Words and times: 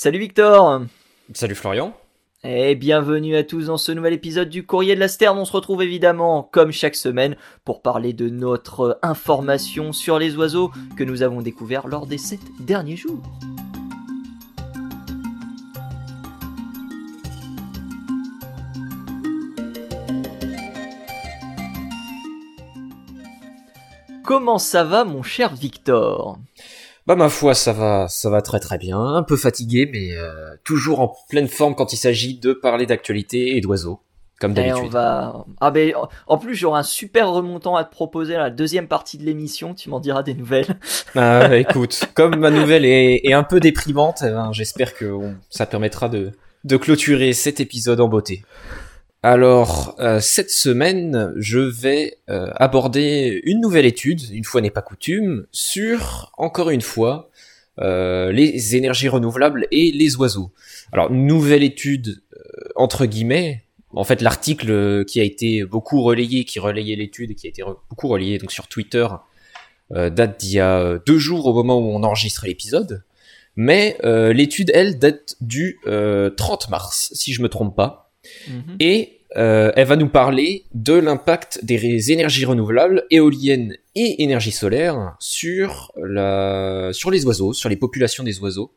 Salut 0.00 0.20
Victor 0.20 0.82
Salut 1.34 1.56
Florian 1.56 1.92
et 2.44 2.76
bienvenue 2.76 3.34
à 3.34 3.42
tous 3.42 3.66
dans 3.66 3.78
ce 3.78 3.90
nouvel 3.90 4.12
épisode 4.12 4.48
du 4.48 4.64
Courrier 4.64 4.94
de 4.94 5.00
la 5.00 5.08
Sterne. 5.08 5.36
On 5.36 5.44
se 5.44 5.50
retrouve 5.50 5.82
évidemment, 5.82 6.48
comme 6.52 6.70
chaque 6.70 6.94
semaine, 6.94 7.36
pour 7.64 7.82
parler 7.82 8.12
de 8.12 8.28
notre 8.28 9.00
information 9.02 9.92
sur 9.92 10.20
les 10.20 10.36
oiseaux 10.36 10.70
que 10.96 11.02
nous 11.02 11.24
avons 11.24 11.42
découvert 11.42 11.88
lors 11.88 12.06
des 12.06 12.16
sept 12.16 12.38
derniers 12.60 12.94
jours. 12.94 13.24
Comment 24.22 24.58
ça 24.58 24.84
va 24.84 25.02
mon 25.02 25.24
cher 25.24 25.56
Victor? 25.56 26.38
Bah 27.08 27.16
ma 27.16 27.30
foi, 27.30 27.54
ça 27.54 27.72
va, 27.72 28.06
ça 28.06 28.28
va 28.28 28.42
très 28.42 28.60
très 28.60 28.76
bien. 28.76 29.00
Un 29.00 29.22
peu 29.22 29.38
fatigué, 29.38 29.88
mais 29.90 30.14
euh, 30.14 30.54
toujours 30.62 31.00
en 31.00 31.16
pleine 31.30 31.48
forme 31.48 31.74
quand 31.74 31.94
il 31.94 31.96
s'agit 31.96 32.38
de 32.38 32.52
parler 32.52 32.84
d'actualité 32.84 33.56
et 33.56 33.62
d'oiseaux, 33.62 34.00
comme 34.38 34.52
d'habitude. 34.52 34.84
on 34.84 34.88
va. 34.88 35.46
Ah 35.58 35.70
ben, 35.70 35.94
en 36.26 36.36
plus 36.36 36.54
j'aurai 36.54 36.80
un 36.80 36.82
super 36.82 37.30
remontant 37.30 37.76
à 37.76 37.84
te 37.84 37.90
proposer 37.90 38.34
la 38.34 38.50
deuxième 38.50 38.88
partie 38.88 39.16
de 39.16 39.24
l'émission. 39.24 39.72
Tu 39.72 39.88
m'en 39.88 40.00
diras 40.00 40.22
des 40.22 40.34
nouvelles. 40.34 40.78
Ah, 41.16 41.56
écoute, 41.56 42.10
comme 42.14 42.36
ma 42.36 42.50
nouvelle 42.50 42.84
est, 42.84 43.32
un 43.32 43.42
peu 43.42 43.58
déprimante, 43.58 44.18
eh 44.22 44.28
ben, 44.28 44.52
j'espère 44.52 44.94
que 44.94 45.32
ça 45.48 45.64
permettra 45.64 46.10
de 46.10 46.32
de 46.64 46.76
clôturer 46.76 47.32
cet 47.32 47.60
épisode 47.60 48.00
en 48.00 48.08
beauté. 48.08 48.44
Alors, 49.24 49.96
euh, 49.98 50.20
cette 50.20 50.50
semaine, 50.50 51.32
je 51.36 51.58
vais 51.58 52.18
euh, 52.30 52.52
aborder 52.54 53.40
une 53.42 53.60
nouvelle 53.60 53.84
étude, 53.84 54.20
une 54.30 54.44
fois 54.44 54.60
n'est 54.60 54.70
pas 54.70 54.80
coutume, 54.80 55.46
sur, 55.50 56.30
encore 56.38 56.70
une 56.70 56.82
fois, 56.82 57.28
euh, 57.80 58.30
les 58.30 58.76
énergies 58.76 59.08
renouvelables 59.08 59.66
et 59.72 59.90
les 59.90 60.16
oiseaux. 60.16 60.52
Alors, 60.92 61.10
nouvelle 61.10 61.64
étude, 61.64 62.22
entre 62.76 63.06
guillemets, 63.06 63.64
en 63.90 64.04
fait, 64.04 64.22
l'article 64.22 65.04
qui 65.04 65.20
a 65.20 65.24
été 65.24 65.64
beaucoup 65.64 66.02
relayé, 66.02 66.44
qui 66.44 66.60
relayait 66.60 66.94
l'étude, 66.94 67.34
qui 67.34 67.48
a 67.48 67.50
été 67.50 67.64
beaucoup 67.90 68.06
relayé 68.06 68.38
donc 68.38 68.52
sur 68.52 68.68
Twitter, 68.68 69.06
date 69.90 70.38
d'il 70.40 70.52
y 70.52 70.60
a 70.60 70.98
deux 71.06 71.18
jours 71.18 71.46
au 71.46 71.54
moment 71.54 71.78
où 71.78 71.90
on 71.90 72.02
enregistre 72.04 72.46
l'épisode. 72.46 73.02
Mais 73.56 73.96
l'étude, 74.04 74.70
elle, 74.74 74.98
date 74.98 75.36
du 75.40 75.80
30 75.84 76.68
mars, 76.68 77.10
si 77.14 77.32
je 77.32 77.42
me 77.42 77.48
trompe 77.48 77.74
pas. 77.74 78.07
Mhm. 78.48 78.76
Et 78.80 79.18
euh, 79.36 79.72
elle 79.76 79.86
va 79.86 79.96
nous 79.96 80.08
parler 80.08 80.64
de 80.72 80.94
l'impact 80.94 81.64
des 81.64 82.12
énergies 82.12 82.46
renouvelables, 82.46 83.04
éoliennes 83.10 83.76
et 83.94 84.22
énergie 84.22 84.52
solaire 84.52 85.16
sur, 85.18 85.92
la, 85.96 86.90
sur 86.92 87.10
les 87.10 87.26
oiseaux, 87.26 87.52
sur 87.52 87.68
les 87.68 87.76
populations 87.76 88.24
des 88.24 88.40
oiseaux. 88.40 88.72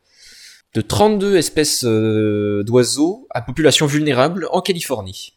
De 0.74 0.82
32 0.82 1.36
espèces 1.36 1.84
euh, 1.84 2.64
d'oiseaux 2.64 3.28
à 3.30 3.42
population 3.42 3.86
vulnérable 3.86 4.48
en 4.52 4.62
Californie. 4.62 5.34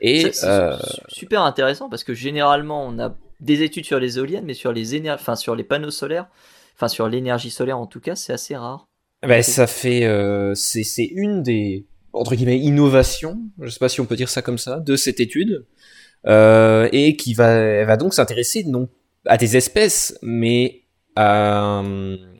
Et 0.00 0.32
c'est 0.32 0.46
euh, 0.46 0.76
super 1.08 1.42
intéressant 1.42 1.88
parce 1.88 2.02
que 2.02 2.12
généralement 2.12 2.84
on 2.84 2.98
a 2.98 3.16
des 3.40 3.62
études 3.62 3.84
sur 3.84 4.00
les 4.00 4.18
éoliennes, 4.18 4.44
mais 4.44 4.54
sur 4.54 4.72
les 4.72 5.08
enfin 5.10 5.36
sur 5.36 5.54
les 5.54 5.62
panneaux 5.62 5.92
solaires, 5.92 6.26
enfin 6.76 6.88
sur 6.88 7.08
l'énergie 7.08 7.50
solaire 7.50 7.78
en 7.78 7.86
tout 7.86 8.00
cas, 8.00 8.16
c'est 8.16 8.32
assez 8.32 8.56
rare. 8.56 8.86
Ben, 9.22 9.42
ça 9.42 9.66
fait, 9.66 10.06
c'est 10.54 11.04
une 11.04 11.42
des 11.42 11.86
entre 12.14 12.34
guillemets 12.34 12.58
innovation, 12.58 13.38
je 13.60 13.68
sais 13.68 13.78
pas 13.78 13.88
si 13.88 14.00
on 14.00 14.06
peut 14.06 14.16
dire 14.16 14.28
ça 14.28 14.42
comme 14.42 14.58
ça, 14.58 14.80
de 14.80 14.96
cette 14.96 15.20
étude, 15.20 15.66
euh, 16.26 16.88
et 16.92 17.16
qui 17.16 17.34
va, 17.34 17.84
va 17.84 17.96
donc 17.96 18.14
s'intéresser 18.14 18.64
non 18.64 18.88
à 19.26 19.36
des 19.36 19.56
espèces, 19.56 20.18
mais 20.22 20.82
à, 21.16 21.82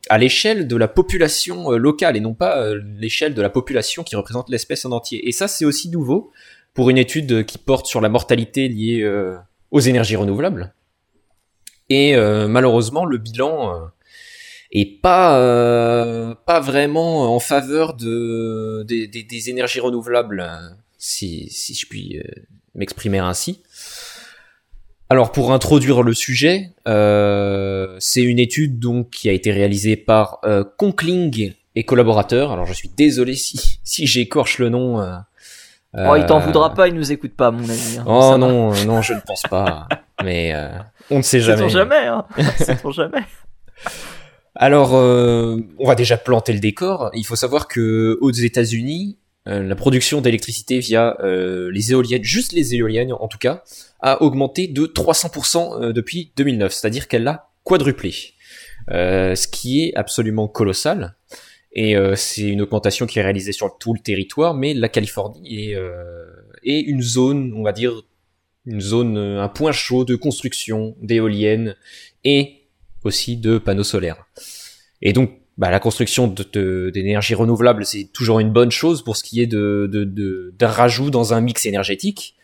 à 0.08 0.18
l'échelle 0.18 0.68
de 0.68 0.76
la 0.76 0.88
population 0.88 1.72
euh, 1.72 1.76
locale 1.76 2.16
et 2.16 2.20
non 2.20 2.34
pas 2.34 2.58
euh, 2.58 2.80
l'échelle 2.98 3.34
de 3.34 3.42
la 3.42 3.50
population 3.50 4.02
qui 4.02 4.16
représente 4.16 4.48
l'espèce 4.50 4.84
en 4.84 4.92
entier. 4.92 5.28
Et 5.28 5.32
ça, 5.32 5.48
c'est 5.48 5.64
aussi 5.64 5.88
nouveau 5.88 6.30
pour 6.74 6.90
une 6.90 6.98
étude 6.98 7.46
qui 7.46 7.58
porte 7.58 7.86
sur 7.86 8.00
la 8.00 8.08
mortalité 8.08 8.68
liée 8.68 9.02
euh, 9.02 9.36
aux 9.70 9.80
énergies 9.80 10.16
renouvelables. 10.16 10.74
Et 11.90 12.16
malheureusement, 12.16 13.04
le 13.04 13.18
bilan 13.18 13.90
et 14.74 14.84
pas 14.84 15.38
euh, 15.38 16.34
pas 16.46 16.60
vraiment 16.60 17.34
en 17.34 17.40
faveur 17.40 17.94
de 17.94 18.84
des, 18.86 19.06
des, 19.06 19.50
énergies 19.50 19.80
renouvelables, 19.80 20.44
si 20.98 21.48
si 21.50 21.74
je 21.74 21.86
puis 21.86 22.18
euh, 22.18 22.22
m'exprimer 22.74 23.18
ainsi. 23.18 23.62
Alors 25.10 25.30
pour 25.32 25.52
introduire 25.52 26.02
le 26.02 26.12
sujet, 26.12 26.72
euh, 26.88 27.94
c'est 28.00 28.22
une 28.22 28.40
étude 28.40 28.80
donc 28.80 29.10
qui 29.10 29.28
a 29.28 29.32
été 29.32 29.52
réalisée 29.52 29.96
par 29.96 30.40
euh, 30.44 30.64
Conkling 30.76 31.52
et 31.76 31.84
collaborateurs. 31.84 32.50
Alors 32.50 32.66
je 32.66 32.72
suis 32.72 32.88
désolé 32.88 33.36
si 33.36 33.78
si 33.84 34.06
j'écorche 34.06 34.58
le 34.58 34.70
nom. 34.70 35.00
Euh, 35.00 35.14
oh, 35.94 36.16
il 36.16 36.26
t'en 36.26 36.40
voudra 36.40 36.74
pas, 36.74 36.88
il 36.88 36.94
nous 36.94 37.12
écoute 37.12 37.34
pas, 37.36 37.52
mon 37.52 37.62
ami. 37.62 37.98
Hein, 37.98 38.04
oh 38.06 38.36
non, 38.38 38.74
non, 38.86 39.02
je 39.02 39.12
ne 39.12 39.20
pense 39.20 39.42
pas. 39.42 39.86
Mais 40.24 40.52
on 41.10 41.18
ne 41.18 41.22
sait 41.22 41.40
jamais. 41.40 41.62
C'est 41.62 41.68
jamais, 41.68 42.06
hein. 42.06 42.24
C'est 42.56 42.90
jamais. 42.90 43.24
Alors, 44.56 44.94
euh, 44.94 45.56
on 45.78 45.86
va 45.86 45.94
déjà 45.94 46.16
planter 46.16 46.52
le 46.52 46.60
décor. 46.60 47.10
Il 47.14 47.26
faut 47.26 47.36
savoir 47.36 47.66
que 47.66 48.18
aux 48.20 48.30
États-Unis, 48.30 49.18
euh, 49.48 49.62
la 49.62 49.74
production 49.74 50.20
d'électricité 50.20 50.78
via 50.78 51.16
euh, 51.20 51.70
les 51.72 51.90
éoliennes, 51.90 52.22
juste 52.22 52.52
les 52.52 52.74
éoliennes 52.74 53.12
en 53.12 53.26
tout 53.26 53.38
cas, 53.38 53.64
a 54.00 54.22
augmenté 54.22 54.68
de 54.68 54.86
300% 54.86 55.92
depuis 55.92 56.32
2009, 56.36 56.72
c'est-à-dire 56.72 57.08
qu'elle 57.08 57.26
a 57.26 57.50
quadruplé, 57.64 58.14
ce 58.88 59.46
qui 59.48 59.84
est 59.84 59.94
absolument 59.96 60.46
colossal. 60.46 61.16
Et 61.72 61.96
c'est 62.14 62.42
une 62.42 62.60
augmentation 62.60 63.06
qui 63.06 63.18
est 63.18 63.22
réalisée 63.22 63.52
sur 63.52 63.78
tout 63.78 63.94
le 63.94 63.98
territoire, 63.98 64.54
mais 64.54 64.74
la 64.74 64.90
Californie 64.90 65.70
est, 65.70 65.76
est 66.64 66.80
une 66.80 67.00
zone, 67.00 67.54
on 67.56 67.62
va 67.62 67.72
dire, 67.72 68.02
une 68.66 68.82
zone, 68.82 69.16
un 69.16 69.48
point 69.48 69.72
chaud 69.72 70.04
de 70.04 70.16
construction 70.16 70.94
d'éoliennes 71.00 71.74
et 72.24 72.63
aussi 73.04 73.36
de 73.36 73.58
panneaux 73.58 73.84
solaires. 73.84 74.26
Et 75.02 75.12
donc, 75.12 75.32
bah, 75.56 75.70
la 75.70 75.78
construction 75.78 76.26
d'énergie 76.26 77.32
de, 77.32 77.38
renouvelable, 77.38 77.84
c'est 77.84 78.08
toujours 78.12 78.40
une 78.40 78.50
bonne 78.50 78.72
chose 78.72 79.04
pour 79.04 79.16
ce 79.16 79.22
qui 79.22 79.40
est 79.40 79.46
de, 79.46 80.50
d'un 80.58 80.66
rajout 80.66 81.10
dans 81.10 81.32
un 81.32 81.40
mix 81.40 81.66
énergétique. 81.66 82.34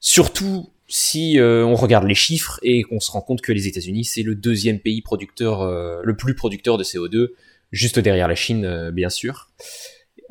Surtout 0.00 0.70
si 0.88 1.38
euh, 1.38 1.64
on 1.64 1.76
regarde 1.76 2.06
les 2.06 2.16
chiffres 2.16 2.58
et 2.62 2.82
qu'on 2.82 2.98
se 2.98 3.12
rend 3.12 3.20
compte 3.20 3.42
que 3.42 3.52
les 3.52 3.68
États-Unis, 3.68 4.04
c'est 4.04 4.22
le 4.22 4.34
deuxième 4.34 4.80
pays 4.80 5.02
producteur, 5.02 5.62
euh, 5.62 6.00
le 6.02 6.16
plus 6.16 6.34
producteur 6.34 6.78
de 6.78 6.82
CO2, 6.82 7.28
juste 7.70 8.00
derrière 8.00 8.26
la 8.26 8.34
Chine, 8.34 8.64
euh, 8.64 8.90
bien 8.90 9.10
sûr. 9.10 9.50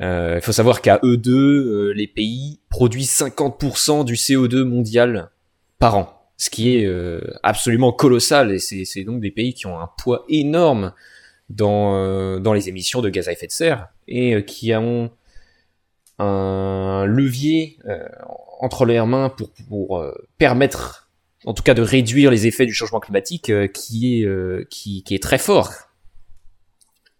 Il 0.02 0.40
faut 0.40 0.52
savoir 0.52 0.80
qu'à 0.80 0.98
eux 1.02 1.18
deux, 1.18 1.92
les 1.92 2.06
pays 2.06 2.58
produisent 2.70 3.12
50% 3.12 4.06
du 4.06 4.14
CO2 4.14 4.62
mondial 4.62 5.30
par 5.78 5.94
an 5.94 6.19
ce 6.40 6.48
qui 6.48 6.74
est 6.74 6.86
euh, 6.86 7.20
absolument 7.42 7.92
colossal. 7.92 8.50
Et 8.50 8.58
c'est 8.58 9.04
donc 9.04 9.20
des 9.20 9.30
pays 9.30 9.52
qui 9.52 9.66
ont 9.66 9.78
un 9.78 9.90
poids 9.98 10.24
énorme 10.30 10.94
dans, 11.50 11.94
euh, 11.96 12.38
dans 12.38 12.54
les 12.54 12.70
émissions 12.70 13.02
de 13.02 13.10
gaz 13.10 13.28
à 13.28 13.32
effet 13.32 13.46
de 13.46 13.52
serre 13.52 13.88
et 14.08 14.34
euh, 14.34 14.40
qui 14.40 14.74
ont 14.74 15.10
un 16.18 17.04
levier 17.06 17.78
entre 18.60 18.84
leurs 18.84 19.06
mains 19.06 19.30
pour, 19.30 19.50
pour 19.68 20.04
permettre 20.36 21.10
en 21.46 21.54
tout 21.54 21.62
cas 21.62 21.72
de 21.72 21.80
réduire 21.80 22.30
les 22.30 22.46
effets 22.46 22.66
du 22.66 22.74
changement 22.74 23.00
climatique 23.00 23.50
qui 23.72 24.22
est 24.22 24.68
qui, 24.68 25.02
qui, 25.02 25.14
est 25.14 25.22
très 25.22 25.38
fort. 25.38 25.72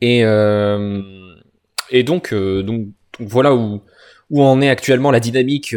Et 0.03 0.19
et 0.21 2.03
donc, 2.03 2.35
donc, 2.35 2.65
donc 2.65 2.89
voilà 3.21 3.55
où 3.55 3.81
où 4.29 4.43
en 4.43 4.61
est 4.61 4.69
actuellement 4.69 5.11
la 5.11 5.21
dynamique 5.21 5.75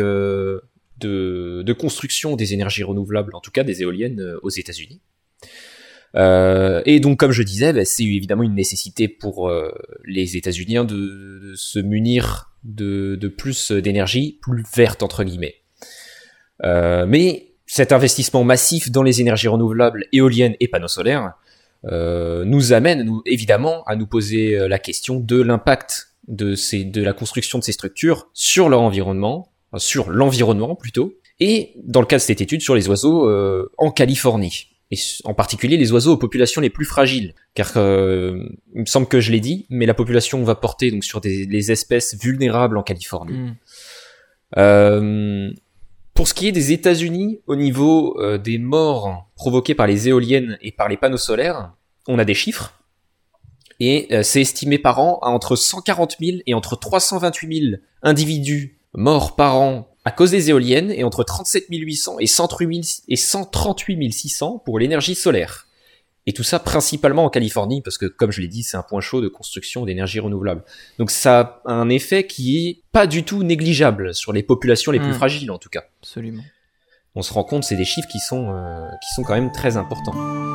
de, 1.08 1.74
construction 1.74 2.36
des 2.36 2.53
énergies 2.53 2.84
renouvelables, 2.84 3.36
en 3.36 3.40
tout 3.40 3.52
cas 3.52 3.64
des 3.64 3.81
éoliennes 3.81 4.22
euh, 4.22 4.40
aux 4.44 4.50
États-Unis. 4.50 5.02
Euh, 6.16 6.81
et 6.86 7.00
donc, 7.00 7.19
comme 7.19 7.31
je 7.31 7.41
disais, 7.41 7.74
bah, 7.74 7.86
c'est 7.86 8.03
évidemment 8.03 8.44
une 8.44 8.53
nécessité 8.53 9.08
pour 9.08 9.50
euh, 9.50 9.72
les 10.06 10.38
États-Unis 10.38 10.86
de, 10.86 11.54
se 11.56 11.80
munir 11.80 12.51
de, 12.63 13.18
plus 13.28 13.72
d'énergie 13.72 14.39
plus 14.42 14.63
verte 14.75 15.04
entre 15.04 15.24
guillemets. 15.24 15.56
mais 16.63 17.48
cet 17.66 17.92
investissement 17.92 18.44
massif 18.44 18.92
dans 18.92 19.04
les 19.04 19.22
énergies 19.22 19.48
renouvelables, 19.48 20.06
éoliennes 20.12 20.56
et 20.60 20.68
panneaux 20.68 20.88
solaires, 20.88 21.33
nous 21.83 22.72
amène 22.72 23.10
évidemment 23.25 23.83
à 23.86 23.95
nous 23.95 24.06
poser 24.06 24.68
la 24.68 24.80
question 24.80 25.19
de 25.19 25.42
l'impact 25.42 26.13
de 26.28 27.01
la 27.01 27.13
construction 27.13 27.60
de 27.60 27.63
ces 27.63 27.72
structures 27.72 28.30
sur 28.33 28.69
leur 28.69 28.81
environnement 28.81 29.53
sur 29.78 30.10
l'environnement 30.10 30.75
plutôt, 30.75 31.16
et 31.40 31.74
dans 31.84 32.00
le 32.00 32.06
cas 32.06 32.18
de 32.18 32.22
cette 32.22 32.42
étude 32.42 32.62
sur 32.62 32.75
les 32.75 32.88
oiseaux 32.90 33.28
euh, 33.28 33.72
en 33.78 33.92
Californie, 33.92 34.68
et 34.92 34.98
en 35.24 35.34
particulier 35.34 35.78
les 35.78 35.92
oiseaux 35.92 36.14
aux 36.14 36.18
populations 36.18 36.62
les 36.62 36.70
plus 36.70 36.86
fragiles, 36.86 37.34
car 37.56 37.72
euh, 37.78 38.38
il 38.75 38.81
me 38.81 38.86
semble 38.86 39.08
que 39.08 39.20
je 39.20 39.31
l'ai 39.31 39.40
dit, 39.40 39.66
mais 39.70 39.86
la 39.86 39.94
population 39.94 40.44
va 40.44 40.56
porter 40.56 40.92
donc 40.92 41.04
sur 41.04 41.22
des 41.22 41.46
les 41.46 41.72
espèces 41.72 42.16
vulnérables 42.20 42.78
en 42.78 42.84
Californie. 42.84 43.34
Hmm. 43.34 43.56
Euh, 44.58 45.52
pour 46.14 46.28
ce 46.28 46.36
qui 46.36 46.48
est 46.48 46.52
des 46.52 46.72
États-Unis, 46.72 47.40
au 47.48 47.56
niveau 47.56 48.22
des 48.38 48.60
morts 48.60 49.28
provoquées 49.36 49.74
par 49.74 49.88
les 49.88 50.10
éoliennes 50.10 50.60
et 50.62 50.72
par 50.72 50.88
les 50.88 50.96
panneaux 50.96 51.18
solaires, 51.18 51.74
on 52.08 52.19
a 52.19 52.26
des 52.26 52.36
chiffres. 52.36 52.80
Et 53.80 54.08
c'est 54.22 54.42
estimé 54.42 54.78
par 54.78 55.00
an 55.00 55.18
à 55.24 55.30
entre 55.30 55.56
140 55.56 56.18
000 56.22 56.38
et 56.46 56.54
entre 56.54 56.76
328 56.76 57.69
000 57.72 57.81
individus 58.04 58.78
morts 58.94 59.36
par 59.36 59.57
an 59.57 59.90
à 60.06 60.12
cause 60.12 60.31
des 60.31 60.50
éoliennes 60.50 60.92
et 60.92 61.04
entre 61.04 61.24
37 61.24 61.66
800 61.69 62.18
et 62.19 62.28
138 62.28 64.12
600 64.12 64.62
pour 64.66 64.80
l'énergie 64.80 65.16
solaire. 65.16 65.68
Et 66.25 66.31
tout 66.31 66.44
ça 66.44 66.60
principalement 66.60 67.25
en 67.25 67.30
Californie, 67.30 67.81
parce 67.81 67.98
que 67.98 68.06
comme 68.06 68.31
je 68.31 68.40
l'ai 68.42 68.48
dit, 68.48 68.63
c'est 68.63 68.78
un 68.78 68.84
point 68.84 69.01
chaud 69.01 69.22
de 69.22 69.28
construction 69.28 69.86
d'énergie 69.86 70.19
renouvelable. 70.22 70.63
Donc 70.98 71.12
ça 71.12 71.62
a 71.66 71.74
un 71.74 71.90
effet 71.90 72.25
qui 72.28 72.68
est 72.68 72.81
pas 72.94 73.07
du 73.07 73.24
tout 73.24 73.44
négligeable 73.44 74.13
sur 74.13 74.31
les 74.31 74.44
populations 74.44 74.92
les 74.92 75.00
plus 75.00 75.10
Mm. 75.10 75.16
fragiles 75.16 75.51
en 75.51 75.57
tout 75.57 75.69
cas. 75.69 75.84
Absolument. 76.01 76.44
On 77.16 77.22
se 77.22 77.34
rend 77.34 77.44
compte, 77.44 77.63
c'est 77.63 77.75
des 77.75 77.86
chiffres 77.86 78.07
qui 78.10 78.19
sont, 78.19 78.56
euh, 78.56 78.88
qui 79.01 79.13
sont 79.16 79.24
quand 79.24 79.34
même 79.34 79.51
très 79.51 79.78
importants. 79.78 80.53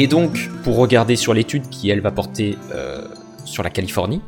Et 0.00 0.06
donc, 0.06 0.48
pour 0.62 0.76
regarder 0.76 1.16
sur 1.16 1.34
l'étude 1.34 1.68
qui, 1.70 1.90
elle, 1.90 2.00
va 2.00 2.12
porter 2.12 2.56
euh, 2.70 3.04
sur 3.44 3.64
la 3.64 3.68
Californie, 3.68 4.20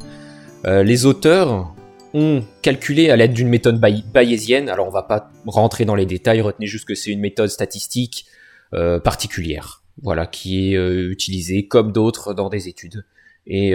euh, 0.66 0.82
les 0.82 1.06
auteurs 1.06 1.72
ont 2.12 2.42
calculé 2.60 3.08
à 3.08 3.14
l'aide 3.14 3.32
d'une 3.32 3.48
méthode 3.48 3.78
bay- 3.78 4.02
bayésienne, 4.12 4.68
alors 4.68 4.88
on 4.88 4.90
va 4.90 5.04
pas 5.04 5.30
rentrer 5.46 5.84
dans 5.84 5.94
les 5.94 6.06
détails, 6.06 6.40
retenez 6.40 6.66
juste 6.66 6.88
que 6.88 6.96
c'est 6.96 7.12
une 7.12 7.20
méthode 7.20 7.50
statistique 7.50 8.26
euh, 8.74 8.98
particulière, 8.98 9.84
voilà, 10.02 10.26
qui 10.26 10.74
est 10.74 11.04
utilisée 11.04 11.68
comme 11.68 11.92
d'autres 11.92 12.34
dans 12.34 12.48
des 12.48 12.66
études, 12.66 13.04
et 13.46 13.72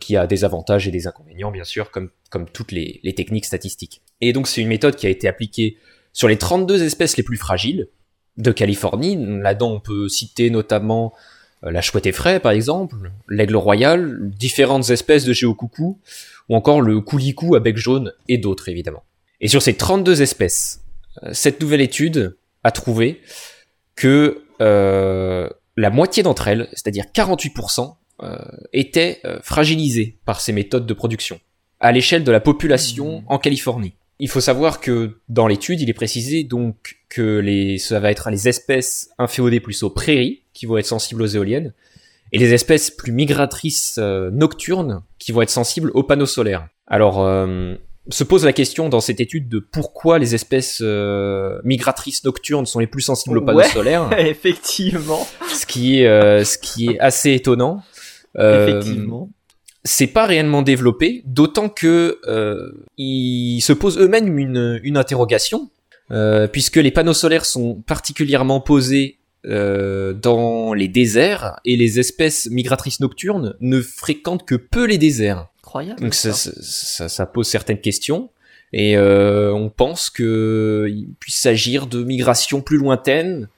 qui 0.00 0.18
a 0.18 0.26
des 0.26 0.44
avantages 0.44 0.86
et 0.86 0.90
des 0.90 1.06
inconvénients, 1.06 1.50
bien 1.50 1.64
sûr, 1.64 1.90
comme, 1.90 2.10
comme 2.28 2.44
toutes 2.44 2.72
les, 2.72 3.00
techniques 3.16 3.46
statistiques. 3.46 4.02
Et 4.20 4.34
donc 4.34 4.48
c'est 4.48 4.60
une 4.60 4.68
méthode 4.68 4.96
qui 4.96 5.06
a 5.06 5.10
été 5.10 5.26
appliquée 5.26 5.78
sur 6.12 6.28
les 6.28 6.36
32 6.36 6.82
espèces 6.82 7.16
les 7.16 7.22
plus 7.22 7.38
fragiles 7.38 7.88
de 8.36 8.52
Californie. 8.52 9.16
Là-dedans, 9.16 9.72
on 9.72 9.80
peut 9.80 10.10
citer 10.10 10.50
notamment 10.50 11.14
la 11.62 11.80
chouette 11.80 12.06
effraie, 12.06 12.40
par 12.40 12.52
exemple, 12.52 13.10
l'aigle 13.28 13.56
royal, 13.56 14.18
différentes 14.22 14.90
espèces 14.90 15.24
de 15.24 15.32
géocoucou, 15.32 15.98
ou 16.48 16.56
encore 16.56 16.80
le 16.80 17.00
coulicou 17.00 17.54
à 17.56 17.60
bec 17.60 17.76
jaune, 17.76 18.12
et 18.28 18.38
d'autres, 18.38 18.68
évidemment. 18.68 19.04
Et 19.40 19.48
sur 19.48 19.62
ces 19.62 19.74
32 19.74 20.22
espèces, 20.22 20.82
euh, 21.22 21.30
cette 21.32 21.60
nouvelle 21.60 21.80
étude 21.80 22.36
a 22.64 22.70
trouvé 22.70 23.20
que 23.96 24.42
euh, 24.60 25.48
la 25.76 25.90
moitié 25.90 26.22
d'entre 26.22 26.48
elles, 26.48 26.68
c'est-à-dire 26.72 27.04
48%, 27.14 27.94
euh, 28.22 28.36
étaient 28.72 29.20
euh, 29.24 29.38
fragilisées 29.42 30.18
par 30.24 30.40
ces 30.40 30.52
méthodes 30.52 30.86
de 30.86 30.94
production, 30.94 31.40
à 31.78 31.92
l'échelle 31.92 32.24
de 32.24 32.32
la 32.32 32.40
population 32.40 33.20
Mmh. 33.20 33.24
en 33.28 33.38
Californie. 33.38 33.94
Il 34.18 34.28
faut 34.28 34.40
savoir 34.40 34.80
que 34.80 35.20
dans 35.28 35.46
l'étude, 35.46 35.80
il 35.80 35.88
est 35.88 35.94
précisé 35.94 36.42
donc 36.42 36.98
que 37.08 37.38
les, 37.38 37.78
ça 37.78 38.00
va 38.00 38.10
être 38.10 38.30
les 38.30 38.48
espèces 38.48 39.10
inféodées 39.18 39.60
plus 39.60 39.84
aux 39.84 39.90
prairies 39.90 40.42
qui 40.58 40.66
vont 40.66 40.76
être 40.78 40.86
sensibles 40.86 41.22
aux 41.22 41.26
éoliennes 41.26 41.72
et 42.32 42.38
les 42.38 42.52
espèces 42.52 42.90
plus 42.90 43.12
migratrices 43.12 43.96
euh, 43.98 44.30
nocturnes 44.30 45.02
qui 45.18 45.32
vont 45.32 45.42
être 45.42 45.50
sensibles 45.50 45.90
aux 45.94 46.02
panneaux 46.02 46.26
solaires. 46.26 46.66
Alors, 46.86 47.24
euh, 47.24 47.74
se 48.10 48.24
pose 48.24 48.44
la 48.44 48.52
question 48.52 48.88
dans 48.88 49.00
cette 49.00 49.20
étude 49.20 49.48
de 49.48 49.58
pourquoi 49.60 50.18
les 50.18 50.34
espèces 50.34 50.80
euh, 50.82 51.58
migratrices 51.64 52.24
nocturnes 52.24 52.66
sont 52.66 52.78
les 52.80 52.86
plus 52.86 53.02
sensibles 53.02 53.38
aux 53.38 53.42
panneaux 53.42 53.58
Ouais. 53.60 53.68
solaires, 53.68 54.10
Effectivement. 54.18 55.26
ce 55.52 55.64
qui 55.66 56.00
est, 56.02 56.44
ce 56.44 56.58
qui 56.58 56.86
est 56.90 56.98
assez 57.00 57.32
étonnant. 57.34 57.82
Effectivement. 58.38 59.30
c'est 59.84 60.06
pas 60.06 60.26
réellement 60.26 60.62
développé, 60.62 61.22
d'autant 61.24 61.68
que 61.68 62.18
euh, 62.28 62.72
ils 62.98 63.60
se 63.60 63.72
posent 63.72 63.98
eux-mêmes 63.98 64.38
une, 64.38 64.80
une 64.82 64.96
interrogation, 64.96 65.70
euh, 66.10 66.46
puisque 66.46 66.76
les 66.76 66.90
panneaux 66.90 67.14
solaires 67.14 67.44
sont 67.44 67.74
particulièrement 67.86 68.60
posés 68.60 69.17
euh, 69.48 70.12
dans 70.12 70.74
les 70.74 70.88
déserts 70.88 71.58
et 71.64 71.76
les 71.76 71.98
espèces 71.98 72.48
migratrices 72.50 73.00
nocturnes 73.00 73.54
ne 73.60 73.80
fréquentent 73.80 74.46
que 74.46 74.54
peu 74.54 74.84
les 74.86 74.98
déserts. 74.98 75.48
Incroyable. 75.64 76.00
Donc 76.00 76.14
ça, 76.14 76.32
ça. 76.32 76.50
ça, 76.52 76.62
ça- 76.62 77.08
ça 77.08 77.26
pose 77.26 77.46
certaines 77.48 77.80
questions 77.80 78.30
et 78.72 78.96
euh, 78.96 79.52
on 79.52 79.70
pense 79.70 80.10
que 80.10 80.86
il 80.90 81.08
puisse 81.20 81.36
s'agir 81.36 81.86
de 81.86 82.02
migrations 82.04 82.60
plus 82.60 82.76
lointaines. 82.78 83.48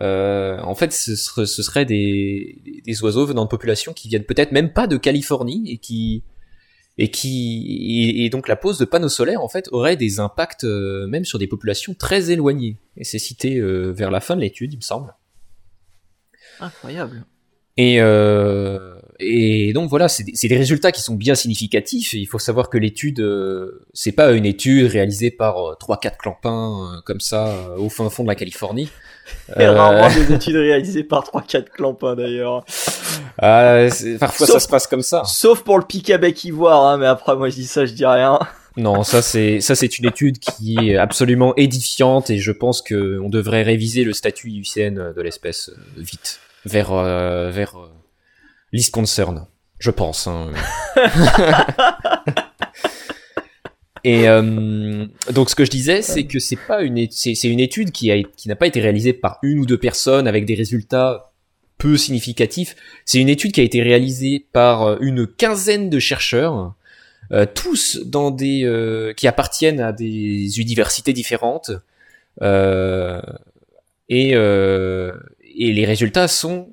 Euh, 0.00 0.58
en 0.60 0.74
fait, 0.74 0.92
ce 0.92 1.16
serait, 1.16 1.46
ce 1.46 1.62
serait 1.62 1.84
des, 1.84 2.58
des 2.84 3.02
oiseaux 3.02 3.26
venant 3.26 3.44
de 3.44 3.48
populations 3.48 3.92
qui 3.92 4.08
viennent 4.08 4.24
peut-être 4.24 4.52
même 4.52 4.72
pas 4.72 4.86
de 4.86 4.96
Californie 4.96 5.64
et 5.72 5.78
qui 5.78 6.22
et 6.98 7.10
qui 7.10 8.10
et, 8.12 8.24
et 8.24 8.30
donc 8.30 8.48
la 8.48 8.56
pose 8.56 8.78
de 8.78 8.84
panneaux 8.84 9.08
solaires 9.08 9.40
en 9.42 9.48
fait 9.48 9.68
aurait 9.72 9.96
des 9.96 10.20
impacts 10.20 10.64
euh, 10.64 11.06
même 11.06 11.24
sur 11.24 11.38
des 11.38 11.46
populations 11.46 11.94
très 11.94 12.30
éloignées. 12.30 12.76
Et 12.96 13.04
c'est 13.04 13.18
cité 13.18 13.60
vers 13.60 14.10
la 14.10 14.20
fin 14.20 14.36
de 14.36 14.40
l'étude, 14.42 14.72
il 14.72 14.76
me 14.76 14.82
semble. 14.82 15.14
Incroyable. 16.60 17.24
Et, 17.76 18.00
euh, 18.00 18.96
et 19.20 19.72
donc 19.72 19.88
voilà, 19.88 20.08
c'est 20.08 20.24
des, 20.24 20.56
résultats 20.56 20.90
qui 20.90 21.00
sont 21.00 21.14
bien 21.14 21.36
significatifs. 21.36 22.12
Et 22.14 22.18
il 22.18 22.26
faut 22.26 22.40
savoir 22.40 22.70
que 22.70 22.78
l'étude, 22.78 23.20
euh, 23.20 23.86
c'est 23.92 24.12
pas 24.12 24.32
une 24.32 24.46
étude 24.46 24.90
réalisée 24.90 25.30
par 25.30 25.58
euh, 25.64 25.74
trois 25.78 25.98
quatre 25.98 26.18
clampins 26.18 26.92
euh, 26.96 27.00
comme 27.04 27.20
ça 27.20 27.48
euh, 27.48 27.76
au 27.76 27.88
fin 27.88 28.10
fond 28.10 28.24
de 28.24 28.28
la 28.28 28.34
Californie. 28.34 28.90
Et 29.56 29.62
Euh, 29.62 29.72
rarement 29.74 30.08
des 30.14 30.34
études 30.34 30.56
réalisées 30.56 31.04
par 31.04 31.22
3-4 31.22 31.64
clampins 31.68 32.16
d'ailleurs. 32.16 32.64
parfois 33.38 34.46
Sauf- 34.46 34.52
ça 34.52 34.60
se 34.60 34.68
passe 34.68 34.86
comme 34.86 35.02
ça. 35.02 35.22
Sauf 35.24 35.62
pour 35.62 35.78
le 35.78 35.84
pic 35.84 36.10
à 36.10 36.18
bec 36.18 36.44
ivoire, 36.44 36.84
hein, 36.86 36.96
mais 36.98 37.06
après 37.06 37.36
moi 37.36 37.48
je 37.50 37.56
dis 37.56 37.66
ça, 37.66 37.86
je 37.86 37.92
dis 37.92 38.06
rien. 38.06 38.38
Non, 38.76 39.02
ça 39.02 39.22
c'est 39.22 39.60
ça 39.60 39.74
c'est 39.74 39.98
une 39.98 40.06
étude 40.06 40.38
qui 40.38 40.76
est 40.80 40.96
absolument 40.96 41.52
édifiante 41.56 42.30
et 42.30 42.38
je 42.38 42.52
pense 42.52 42.80
que 42.80 43.18
on 43.18 43.28
devrait 43.28 43.64
réviser 43.64 44.04
le 44.04 44.12
statut 44.12 44.50
IUCN 44.50 45.12
de 45.16 45.20
l'espèce 45.20 45.70
euh, 45.70 45.74
vite 45.96 46.38
vers 46.64 46.92
euh, 46.92 47.50
vers 47.50 47.78
euh, 47.78 47.90
least 48.72 48.92
concern, 48.92 49.46
je 49.78 49.90
pense. 49.90 50.26
hein. 50.26 50.52
et 54.04 54.28
euh, 54.28 55.06
donc 55.32 55.50
ce 55.50 55.54
que 55.54 55.64
je 55.64 55.70
disais, 55.70 56.02
c'est 56.02 56.24
que 56.24 56.38
c'est 56.38 56.56
pas 56.56 56.82
une 56.82 57.06
c'est 57.10 57.34
c'est 57.34 57.48
une 57.48 57.60
étude 57.60 57.90
qui 57.92 58.10
a 58.10 58.22
qui 58.22 58.48
n'a 58.48 58.56
pas 58.56 58.66
été 58.66 58.80
réalisée 58.80 59.12
par 59.12 59.38
une 59.42 59.58
ou 59.60 59.66
deux 59.66 59.78
personnes 59.78 60.26
avec 60.26 60.44
des 60.44 60.54
résultats 60.54 61.28
peu 61.78 61.96
significatifs. 61.96 62.76
C'est 63.04 63.18
une 63.20 63.28
étude 63.28 63.52
qui 63.52 63.60
a 63.60 63.64
été 63.64 63.82
réalisée 63.82 64.46
par 64.52 64.82
euh, 64.82 64.96
une 65.00 65.26
quinzaine 65.26 65.88
de 65.88 65.98
chercheurs 65.98 66.74
euh, 67.30 67.46
tous 67.46 68.00
dans 68.04 68.30
des 68.30 68.64
euh, 68.64 69.12
qui 69.14 69.28
appartiennent 69.28 69.80
à 69.80 69.92
des 69.92 70.60
universités 70.60 71.12
différentes 71.12 71.70
et 74.10 74.32
et 75.58 75.72
les 75.72 75.84
résultats 75.84 76.28
sont 76.28 76.70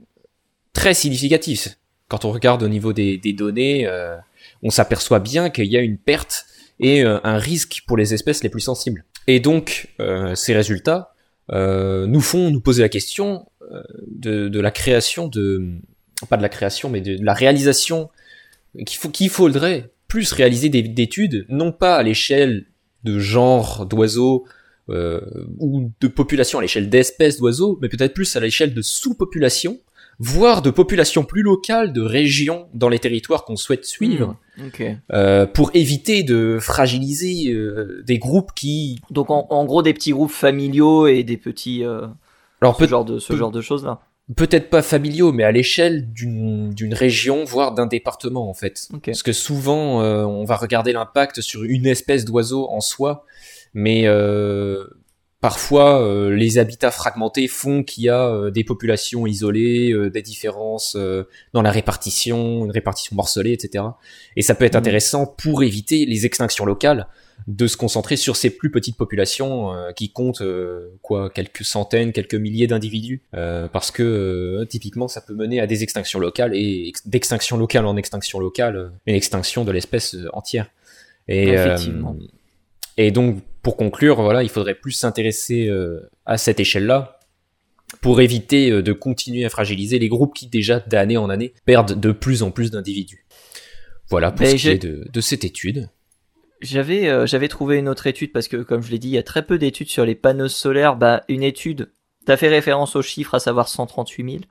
très 0.71 0.93
significatifs. 0.93 1.77
Quand 2.07 2.23
on 2.23 2.31
regarde 2.31 2.61
au 2.63 2.69
niveau 2.69 2.93
des, 2.93 3.17
données 3.33 3.87
euh, 3.87 4.15
on 4.61 4.69
s'aperçoit 4.69 5.19
bien 5.19 5.49
qu'il 5.49 5.65
y 5.65 5.75
a 5.75 5.81
une 5.81 5.97
perte 5.97 6.45
et 6.79 7.03
euh, 7.03 7.19
un 7.23 7.37
risque 7.37 7.81
pour 7.87 7.97
les 7.97 8.13
espèces 8.13 8.43
les 8.43 8.49
plus 8.49 8.61
sensibles. 8.61 9.03
Et 9.27 9.39
donc 9.39 9.89
euh, 9.99 10.35
ces 10.35 10.53
résultats 10.53 11.11
nous 11.51 12.21
font 12.21 12.49
nous 12.49 12.59
poser 12.59 12.81
la 12.81 12.89
question 12.89 13.45
de, 14.07 14.59
la 14.59 14.71
création 14.71 15.27
de 15.27 15.73
pas 16.27 16.37
de 16.37 16.41
la 16.41 16.49
création 16.49 16.89
mais 16.89 17.01
de, 17.01 17.23
la 17.23 17.35
réalisation 17.35 18.09
qu'il 18.83 19.29
faudrait 19.29 19.91
plus 20.07 20.31
réaliser 20.31 20.69
des 20.69 20.81
d'études 20.81 21.45
non 21.49 21.71
pas 21.71 21.97
à 21.97 22.03
l'échelle 22.03 22.65
de 23.03 23.19
genre 23.19 23.85
d'oiseaux 23.85 24.45
euh, 24.89 25.21
ou 25.59 25.91
de 26.01 26.07
population 26.07 26.59
à 26.59 26.61
l'échelle 26.61 26.89
d'espèces 26.89 27.37
d'oiseaux 27.37 27.77
mais 27.81 27.89
peut-être 27.89 28.13
plus 28.13 28.35
à 28.35 28.39
l'échelle 28.39 28.73
de 28.73 28.81
sous-populations 28.81 29.79
voire 30.19 30.61
de 30.61 30.69
populations 30.69 31.23
plus 31.25 31.41
locales 31.41 31.91
de 31.91 32.01
régions 32.01 32.67
dans 32.73 32.87
les 32.87 32.99
territoires 32.99 33.43
qu'on 33.43 33.57
souhaite 33.57 33.85
suivre 33.85 34.37
Ok. 34.65 34.81
euh, 35.11 35.45
pour 35.45 35.71
éviter 35.73 36.23
de 36.23 36.57
fragiliser 36.61 37.51
euh, 37.51 38.01
des 38.05 38.17
groupes 38.17 38.51
qui 38.55 39.01
Donc 39.11 39.29
en, 39.29 39.47
en 39.49 39.65
gros 39.65 39.81
des 39.81 39.93
petits 39.93 40.11
groupes 40.11 40.31
familiaux 40.31 41.07
et 41.07 41.23
des 41.23 41.37
petits 41.37 41.83
euh, 41.83 42.07
alors 42.61 42.77
ce 42.79 42.87
genre 42.87 43.03
de 43.05 43.19
ce 43.19 43.35
genre 43.35 43.51
de 43.51 43.59
choses 43.61 43.83
là. 43.83 43.99
peut-être 44.37 44.69
pas 44.69 44.81
familiaux, 44.81 45.31
mais 45.33 45.43
à 45.43 45.51
l'échelle 45.51 46.11
d'une 46.13 46.69
d'une 46.73 46.93
région, 46.93 47.43
voire 47.43 47.73
d'un 47.73 47.85
département 47.85 48.49
en 48.49 48.53
fait. 48.53 48.87
Ok. 48.93 49.01
Parce 49.07 49.21
que 49.23 49.33
souvent, 49.33 50.01
euh, 50.01 50.23
on 50.23 50.45
va 50.45 50.55
regarder 50.55 50.93
l'impact 50.93 51.41
sur 51.41 51.63
une 51.63 51.85
espèce 51.85 52.23
d'oiseau 52.25 52.67
en 52.69 52.79
soi, 52.79 53.25
mais 53.75 54.07
euh, 54.07 54.83
parfois 55.41 56.01
euh, 56.01 56.31
les 56.35 56.57
habitats 56.57 56.89
fragmentés 56.89 57.47
font 57.47 57.83
qu'il 57.83 58.05
y 58.05 58.09
a 58.09 58.27
euh, 58.29 58.49
des 58.49 58.63
populations 58.63 59.27
isolées, 59.27 59.91
euh, 59.91 60.09
des 60.09 60.23
différences 60.23 60.97
dans 61.53 61.61
la 61.61 61.69
répartition, 61.69 62.65
une 62.65 62.71
répartition 62.71 63.15
morcelée, 63.15 63.51
etc. 63.53 63.83
Et 64.35 64.41
ça 64.41 64.55
peut 64.55 64.65
être 64.65 64.73
Mhm. 64.73 64.79
intéressant 64.79 65.27
pour 65.27 65.61
éviter 65.61 66.07
les 66.07 66.25
extinctions 66.25 66.65
locales 66.65 67.05
de 67.47 67.67
se 67.67 67.75
concentrer 67.77 68.15
sur 68.15 68.37
ces 68.37 68.49
plus 68.49 68.71
petites 68.71 68.95
populations 68.97 69.71
qui 69.95 70.09
comptent 70.09 70.41
quoi 71.01 71.29
quelques 71.29 71.65
centaines, 71.65 72.13
quelques 72.13 72.33
milliers 72.35 72.65
d'individus, 72.65 73.21
parce 73.73 73.91
que 73.91 74.63
typiquement 74.69 75.09
ça 75.09 75.19
peut 75.19 75.33
mener 75.35 75.59
à 75.59 75.67
des 75.67 75.83
extinctions 75.83 76.17
locales 76.19 76.55
et 76.55 76.87
ex- 76.87 77.05
d'extinction 77.05 77.57
locale 77.57 77.85
en 77.85 77.97
extinction 77.97 78.39
locale, 78.39 78.93
une 79.05 79.15
extinction 79.15 79.65
de 79.65 79.71
l'espèce 79.73 80.15
entière. 80.31 80.71
Et, 81.27 81.49
Effectivement. 81.49 82.15
Et 82.97 83.11
donc, 83.11 83.41
pour 83.61 83.77
conclure, 83.77 84.21
voilà, 84.21 84.43
il 84.43 84.49
faudrait 84.49 84.75
plus 84.75 84.91
s'intéresser 84.91 85.67
euh, 85.67 86.09
à 86.25 86.37
cette 86.37 86.59
échelle-là 86.59 87.19
pour 88.01 88.21
éviter 88.21 88.71
euh, 88.71 88.81
de 88.81 88.93
continuer 88.93 89.45
à 89.45 89.49
fragiliser 89.49 89.99
les 89.99 90.07
groupes 90.07 90.33
qui 90.33 90.47
déjà 90.47 90.79
d'année 90.79 91.17
en 91.17 91.29
année 91.29 91.53
perdent 91.65 91.99
de 91.99 92.11
plus 92.11 92.43
en 92.43 92.51
plus 92.51 92.71
d'individus. 92.71 93.25
Voilà 94.09 94.31
pour 94.31 94.41
Mais 94.41 94.51
ce 94.51 94.55
qui 94.55 94.69
est 94.69 94.77
de, 94.77 95.07
de 95.11 95.21
cette 95.21 95.43
étude. 95.43 95.89
J'avais 96.61 97.09
euh, 97.09 97.25
j'avais 97.25 97.47
trouvé 97.47 97.77
une 97.77 97.89
autre 97.89 98.07
étude 98.07 98.31
parce 98.31 98.47
que 98.47 98.57
comme 98.57 98.81
je 98.81 98.91
l'ai 98.91 98.99
dit, 98.99 99.09
il 99.09 99.13
y 99.13 99.17
a 99.17 99.23
très 99.23 99.45
peu 99.45 99.57
d'études 99.57 99.89
sur 99.89 100.05
les 100.05 100.15
panneaux 100.15 100.47
solaires. 100.47 100.95
Bah 100.95 101.23
une 101.27 101.43
étude, 101.43 101.89
t'as 102.25 102.37
fait 102.37 102.47
référence 102.47 102.95
aux 102.95 103.01
chiffres, 103.01 103.35
à 103.35 103.39
savoir 103.39 103.67
138 103.67 104.31
000. 104.31 104.43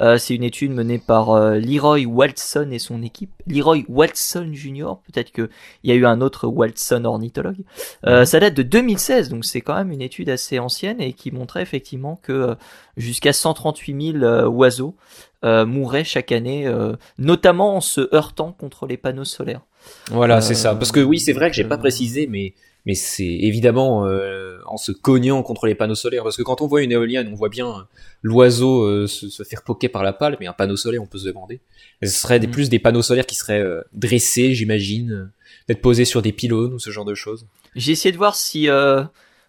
Euh, 0.00 0.18
c'est 0.18 0.34
une 0.34 0.42
étude 0.42 0.72
menée 0.72 0.98
par 0.98 1.30
euh, 1.30 1.58
Leroy 1.58 2.04
Watson 2.06 2.68
et 2.72 2.78
son 2.78 3.02
équipe. 3.02 3.30
Leroy 3.46 3.84
Watson 3.88 4.50
Jr. 4.52 4.94
Peut-être 5.06 5.30
que 5.30 5.50
il 5.82 5.90
y 5.90 5.92
a 5.92 5.96
eu 5.96 6.06
un 6.06 6.20
autre 6.20 6.46
Watson 6.46 7.04
ornithologue. 7.04 7.64
Euh, 8.06 8.20
Mhm. 8.20 8.26
Ça 8.26 8.40
date 8.40 8.54
de 8.54 8.62
2016, 8.62 9.28
donc 9.28 9.44
c'est 9.44 9.60
quand 9.60 9.74
même 9.74 9.92
une 9.92 10.02
étude 10.02 10.30
assez 10.30 10.58
ancienne 10.58 11.00
et 11.00 11.12
qui 11.12 11.30
montrait 11.30 11.62
effectivement 11.62 12.16
que 12.22 12.56
jusqu'à 12.96 13.32
138 13.32 14.12
000 14.12 14.24
euh, 14.24 14.46
oiseaux 14.46 14.96
mouraient 15.42 16.04
chaque 16.04 16.32
année, 16.32 16.70
notamment 17.16 17.76
en 17.76 17.80
se 17.80 18.14
heurtant 18.14 18.52
contre 18.52 18.86
les 18.86 18.98
panneaux 18.98 19.24
solaires. 19.24 19.62
Voilà, 20.10 20.42
c'est 20.42 20.54
ça. 20.54 20.74
Parce 20.74 20.92
que 20.92 21.00
oui, 21.00 21.18
c'est 21.18 21.32
vrai 21.32 21.48
que 21.48 21.56
j'ai 21.56 21.64
pas 21.64 21.78
précisé, 21.78 22.26
mais 22.26 22.52
mais 22.86 22.94
c'est 22.94 23.24
évidemment 23.24 24.06
euh, 24.06 24.58
en 24.66 24.76
se 24.76 24.92
cognant 24.92 25.42
contre 25.42 25.66
les 25.66 25.74
panneaux 25.74 25.94
solaires. 25.94 26.22
Parce 26.22 26.36
que 26.36 26.42
quand 26.42 26.60
on 26.62 26.66
voit 26.66 26.82
une 26.82 26.92
éolienne, 26.92 27.28
on 27.32 27.34
voit 27.36 27.48
bien 27.48 27.68
euh, 27.68 27.82
l'oiseau 28.22 28.82
euh, 28.82 29.06
se, 29.06 29.28
se 29.28 29.42
faire 29.42 29.62
poquer 29.62 29.88
par 29.88 30.02
la 30.02 30.12
pale, 30.12 30.36
mais 30.40 30.46
un 30.46 30.52
panneau 30.52 30.76
solaire, 30.76 31.02
on 31.02 31.06
peut 31.06 31.18
se 31.18 31.26
demander. 31.26 31.60
Ce 32.02 32.08
serait 32.08 32.40
des, 32.40 32.46
Mm. 32.46 32.50
plus 32.50 32.68
des 32.70 32.78
panneaux 32.78 33.02
solaires 33.02 33.26
qui 33.26 33.34
seraient 33.36 33.60
euh, 33.62 33.82
dressés, 33.92 34.54
j'imagine, 34.54 35.12
euh, 35.12 35.24
peut-être 35.66 35.82
posés 35.82 36.04
sur 36.04 36.22
des 36.22 36.32
pylônes 36.32 36.72
ou 36.74 36.78
ce 36.78 36.90
genre 36.90 37.04
de 37.04 37.14
choses. 37.14 37.46
J'ai 37.76 37.92
essayé 37.92 38.12
de 38.12 38.16
voir 38.18 38.34
si 38.34 38.68
euh, 38.68 39.02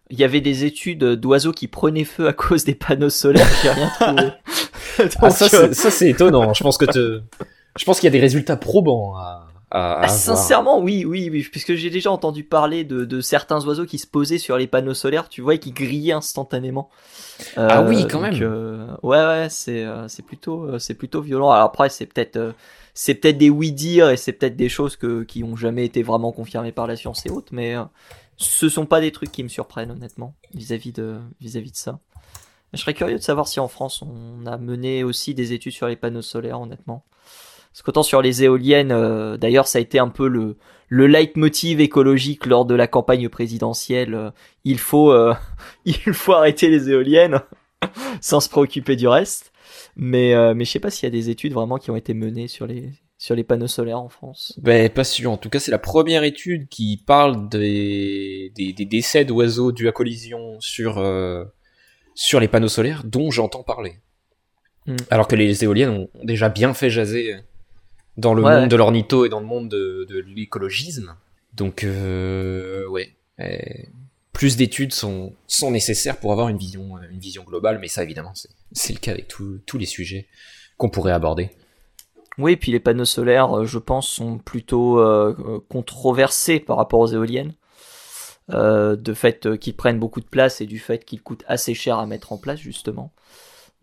il 0.10 0.20
y 0.20 0.24
avait 0.24 0.42
des 0.42 0.66
études 0.66 1.04
d'oiseaux 1.04 1.54
qui 1.54 1.68
prenaient 1.68 2.04
feu 2.04 2.28
à 2.28 2.34
cause 2.34 2.66
des 2.66 2.76
panneaux 2.76 3.10
solaires. 3.10 3.48
J'ai 3.64 3.70
rien 3.70 3.90
trouvé. 4.00 4.32
Ah, 5.00 5.04
Donc, 5.22 5.32
ça, 5.32 5.46
euh, 5.46 5.68
c'est- 5.70 5.74
ça 5.74 5.90
c'est 5.92 6.10
étonnant. 6.10 6.54
Je 6.54 6.64
pense 6.64 6.78
que 6.78 6.86
te... 6.86 7.22
je 7.78 7.86
pense 7.86 8.00
qu'il 8.00 8.08
y 8.08 8.10
a 8.10 8.12
des 8.12 8.20
résultats 8.20 8.58
probants 8.58 9.16
à, 9.16 9.48
à, 9.72 9.94
à 9.94 10.04
ah, 10.04 10.08
sincèrement, 10.10 10.80
oui, 10.80 11.06
oui, 11.06 11.30
oui, 11.32 11.48
puisque 11.50 11.75
j'ai 11.75 11.90
déjà 11.90 12.12
entendu 12.12 12.44
parler 12.44 12.84
de, 12.84 13.06
de 13.06 13.22
certains 13.22 13.66
oiseaux 13.66 13.86
qui 13.86 13.98
se 13.98 14.08
posaient 14.08 14.38
sur 14.38 14.58
les 14.58 14.68
panneaux 14.68 14.94
solaires, 14.94 15.30
tu 15.30 15.42
vois, 15.42 15.56
et 15.56 15.60
qui 15.60 15.72
grillaient 15.72 16.12
instantanément. 16.13 16.90
Euh, 17.58 17.68
Ah 17.70 17.82
oui, 17.82 18.06
quand 18.08 18.22
donc, 18.22 18.34
même. 18.34 18.44
euh, 18.44 18.88
ouais, 19.04 19.25
ouais, 19.25 19.48
c'est 19.50 19.84
euh, 19.86 20.08
c'est 20.08 20.24
plutôt 20.24 20.66
euh, 20.66 20.80
c'est 20.80 20.94
plutôt 20.96 21.22
violent. 21.22 21.50
Alors 21.51 21.66
après, 21.66 21.90
c'est 21.90 22.06
peut-être 22.06 22.38
euh, 22.38 22.51
c'est 22.94 23.16
peut-être 23.16 23.38
des 23.38 23.50
oui 23.50 23.72
dire 23.72 24.10
et 24.10 24.18
c'est 24.18 24.34
peut-être 24.34 24.56
des 24.56 24.70
choses 24.70 24.96
que 24.98 25.24
qui 25.24 25.44
ont 25.44 25.56
jamais 25.56 25.86
été 25.86 26.04
vraiment 26.04 26.32
confirmées 26.32 26.72
par 26.74 26.88
la 26.88 26.96
science 26.96 27.25
et 27.25 27.30
autres, 27.30 27.50
mais 27.54 27.75
euh, 27.75 27.84
ce 28.38 28.70
sont 28.70 28.86
pas 28.86 29.01
des 29.01 29.12
trucs 29.12 29.32
qui 29.32 29.44
me 29.44 29.50
surprennent 29.50 29.92
honnêtement 29.92 30.36
vis-à-vis 30.54 30.92
de 30.92 31.18
vis-à-vis 31.40 31.72
de 31.72 31.78
ça. 31.78 32.00
Je 32.74 32.80
serais 32.80 32.94
curieux 32.94 33.18
de 33.18 33.24
savoir 33.24 33.48
si 33.48 33.60
en 33.60 33.68
France 33.68 34.01
on 34.01 34.46
a 34.46 34.58
mené 34.58 35.04
aussi 35.04 35.34
des 35.34 35.54
études 35.54 35.74
sur 35.74 35.88
les 35.88 35.96
panneaux 35.98 36.22
solaires 36.22 36.62
honnêtement. 36.62 37.04
Parce 37.72 37.84
qu'autant 37.84 38.04
sur 38.04 38.22
les 38.22 38.44
éoliennes, 38.44 38.92
euh, 38.92 39.38
d'ailleurs 39.38 39.68
ça 39.68 39.78
a 39.78 39.82
été 39.82 39.98
un 40.00 40.10
peu 40.10 40.28
le 40.28 40.58
le 40.90 41.08
leitmotiv 41.08 41.80
écologique 41.80 42.46
lors 42.46 42.66
de 42.66 42.75
la 42.75 42.86
campagne 42.86 43.30
présidentielle. 43.30 44.13
euh, 44.13 44.32
il 44.66 44.78
faut 44.78 45.12
euh, 45.12 45.34
il 45.86 46.13
faut 46.13 46.34
arrêter 46.34 46.70
les 46.70 46.90
éoliennes 46.90 47.40
sans 48.22 48.42
se 48.42 48.50
préoccuper 48.50 48.96
du 48.96 49.08
reste. 49.08 49.51
Mais 49.96 50.54
mais 50.54 50.66
je 50.66 50.72
sais 50.72 50.80
pas 50.80 50.90
s'il 50.90 51.06
y 51.06 51.08
a 51.08 51.12
des 51.12 51.30
études 51.30 51.54
vraiment 51.54 51.78
qui 51.78 51.92
ont 51.92 51.96
été 51.96 52.13
menées 52.13 52.48
sur 52.48 52.68
les 52.68 52.90
sur 53.18 53.36
les 53.36 53.44
panneaux 53.44 53.68
solaires 53.68 54.00
en 54.00 54.10
France. 54.10 54.58
Ben, 54.62 54.90
pas 54.90 55.04
sûr. 55.04 55.32
En 55.32 55.38
tout 55.38 55.50
cas, 55.50 55.60
c'est 55.60 55.72
la 55.72 55.78
première 55.78 56.24
étude 56.24 56.68
qui 56.70 56.98
parle 56.98 57.50
des, 57.50 58.51
des, 58.56 58.74
des 58.74 58.86
décès 58.86 59.25
d'oiseaux 59.25 59.72
dus 59.72 59.88
à 59.88 59.92
collision 59.92 60.60
sur, 60.60 61.04
sur 62.16 62.40
les 62.40 62.48
panneaux 62.48 62.68
solaires 62.68 63.04
dont 63.06 63.30
j'entends 63.32 63.63
parler. 63.63 63.98
Hmm. 64.88 64.96
Alors 65.10 65.28
que 65.28 65.36
les 65.36 65.63
éoliennes 65.63 65.90
ont 65.90 66.10
déjà 66.24 66.50
bien 66.50 66.74
fait 66.74 66.90
jaser 66.90 67.36
dans 68.18 68.34
le 68.34 68.44
Ouais, 68.44 68.62
monde 68.62 68.70
de 68.70 68.75
l'ornitho 68.75 69.25
et 69.25 69.30
dans 69.30 69.39
le 69.39 69.46
monde 69.46 69.70
de, 69.70 70.06
de 70.10 70.20
l'écologisme. 70.20 71.15
Donc, 71.53 71.84
euh, 71.84 72.88
ouais. 72.88 73.15
Euh, 73.39 73.58
plus 74.34 74.56
d'études 74.56 74.94
sont, 74.94 75.34
sont 75.48 75.72
nécessaires 75.72 76.18
pour 76.18 76.32
avoir 76.32 76.50
une 76.50 76.58
vision, 76.58 76.98
une 77.10 77.20
vision 77.20 77.44
globale, 77.44 77.80
mais 77.80 77.88
ça, 77.88 78.03
évidemment, 78.03 78.34
c'est 78.72 78.94
le 78.94 79.00
cas 79.00 79.12
avec 79.12 79.27
tous 79.27 79.60
tous 79.65 79.77
les 79.77 79.86
sujets 79.86 80.27
qu'on 80.77 80.89
pourrait 80.89 81.12
aborder. 81.12 81.50
Oui, 82.38 82.56
puis 82.56 82.72
les 82.72 82.80
panneaux 82.80 83.06
solaires, 83.06 83.56
euh, 83.58 83.65
je 83.65 83.77
pense, 83.77 84.08
sont 84.08 84.38
plutôt 84.38 85.00
euh, 85.00 85.36
euh, 85.39 85.60
controversés 85.70 86.60
par 86.60 86.77
rapport 86.77 87.00
aux 87.00 87.08
éoliennes. 87.08 87.53
Euh, 88.50 88.96
de 88.96 89.13
fait 89.13 89.46
euh, 89.46 89.56
qu'ils 89.56 89.75
prennent 89.75 90.00
beaucoup 90.00 90.20
de 90.20 90.25
place 90.25 90.60
et 90.60 90.65
du 90.65 90.80
fait 90.80 91.06
qu'ils 91.06 91.22
coûtent 91.22 91.44
assez 91.48 91.74
cher 91.74 92.00
à 92.00 92.06
mettre 92.06 92.34
en 92.34 92.38
place, 92.38 92.60
justement. 92.60 93.13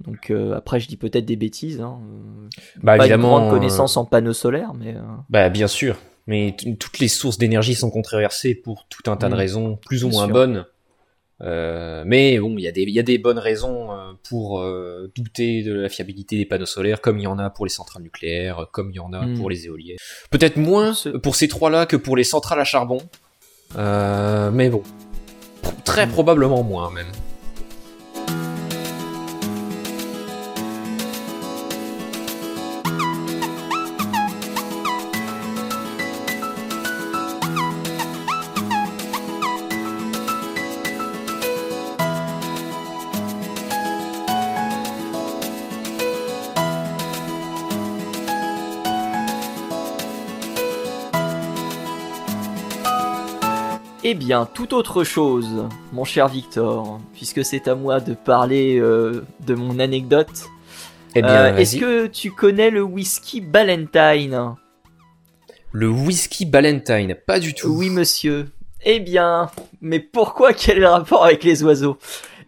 Donc 0.06 0.30
euh, 0.30 0.54
après, 0.56 0.78
je 0.80 0.86
dis 0.88 0.96
peut-être 0.96 1.24
des 1.24 1.36
bêtises. 1.36 1.80
Hein. 1.80 1.98
euh, 2.02 2.48
Bah, 2.82 2.92
pas 2.96 2.96
une 3.06 3.12
évidemment, 3.12 3.38
grande 3.38 3.48
euh, 3.48 3.50
connaissance 3.58 3.96
en 3.96 4.04
panneaux 4.04 4.32
solaires, 4.32 4.72
mais 4.74 4.94
euh, 4.94 5.00
Bah 5.28 5.48
bien 5.48 5.66
sûr, 5.66 5.96
mais 6.28 6.54
toutes 6.78 6.98
les 7.00 7.08
sources 7.08 7.36
d'énergie 7.38 7.74
sont 7.74 7.90
controversées 7.90 8.54
pour 8.54 8.86
tout 8.88 9.10
un 9.10 9.16
tas 9.16 9.28
de 9.28 9.34
raisons 9.34 9.76
plus 9.86 10.04
ou 10.04 10.08
Bien 10.08 10.18
moins 10.18 10.26
sûr. 10.26 10.34
bonnes. 10.34 10.66
Euh, 11.40 12.02
mais 12.06 12.38
bon, 12.40 12.56
il 12.58 12.62
y 12.64 12.68
a 12.68 12.72
des 12.72 12.82
il 12.82 12.90
y 12.90 12.98
a 12.98 13.02
des 13.04 13.18
bonnes 13.18 13.38
raisons 13.38 13.88
pour 14.28 14.64
douter 15.16 15.62
de 15.62 15.72
la 15.72 15.88
fiabilité 15.88 16.36
des 16.36 16.44
panneaux 16.46 16.66
solaires, 16.66 17.00
comme 17.00 17.18
il 17.18 17.22
y 17.22 17.26
en 17.28 17.38
a 17.38 17.48
pour 17.50 17.64
les 17.66 17.70
centrales 17.70 18.02
nucléaires, 18.02 18.66
comme 18.72 18.90
il 18.90 18.96
y 18.96 19.00
en 19.00 19.12
a 19.12 19.24
Mm. 19.26 19.38
pour 19.38 19.50
les 19.50 19.66
éoliennes. 19.66 19.98
Peut-être 20.30 20.56
moins 20.56 20.92
pour 21.22 21.34
ces 21.36 21.46
trois-là 21.48 21.86
que 21.86 21.96
pour 21.96 22.16
les 22.16 22.24
centrales 22.24 22.60
à 22.60 22.64
charbon, 22.64 22.98
mais 23.76 24.68
bon, 24.70 24.82
très 25.84 26.06
probablement 26.08 26.62
moins 26.62 26.90
même. 26.90 27.06
Eh 54.10 54.14
bien, 54.14 54.48
tout 54.54 54.72
autre 54.72 55.04
chose, 55.04 55.68
mon 55.92 56.04
cher 56.04 56.28
Victor, 56.28 56.98
puisque 57.12 57.44
c'est 57.44 57.68
à 57.68 57.74
moi 57.74 58.00
de 58.00 58.14
parler 58.14 58.78
euh, 58.80 59.26
de 59.46 59.54
mon 59.54 59.78
anecdote. 59.78 60.46
Eh 61.14 61.20
bien, 61.20 61.52
Euh. 61.52 61.56
Est-ce 61.58 61.76
que 61.76 62.06
tu 62.06 62.30
connais 62.30 62.70
le 62.70 62.80
whisky 62.82 63.42
Ballantine 63.42 64.54
le 65.72 65.90
whisky 65.90 66.46
Ballantine, 66.46 67.16
pas 67.26 67.38
du 67.38 67.52
tout. 67.52 67.68
Oui, 67.68 67.90
monsieur. 67.90 68.48
Eh 68.82 68.98
bien, 68.98 69.50
mais 69.82 70.00
pourquoi? 70.00 70.54
Quel 70.54 70.78
est 70.78 70.80
le 70.80 70.88
rapport 70.88 71.26
avec 71.26 71.44
les 71.44 71.62
oiseaux? 71.62 71.98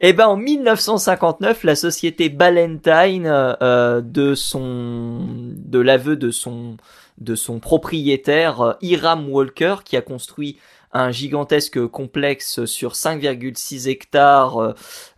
Eh 0.01 0.15
ben, 0.15 0.29
en 0.29 0.39
1959, 0.39 1.65
la 1.65 1.75
société 1.75 2.31
Ballantine, 2.31 3.27
euh, 3.27 4.01
de 4.01 4.35
son, 4.35 5.27
de 5.29 5.79
l'aveu 5.79 6.17
de 6.17 6.31
son, 6.31 6.79
de 7.19 7.35
son 7.35 7.59
propriétaire 7.59 8.77
Hiram 8.81 9.29
Walker, 9.29 9.75
qui 9.85 9.99
a 9.99 10.01
construit 10.01 10.57
un 10.93 11.11
gigantesque 11.11 11.87
complexe 11.87 12.65
sur 12.65 12.93
5,6 12.93 13.89
hectares 13.89 14.59
euh, 14.59 14.73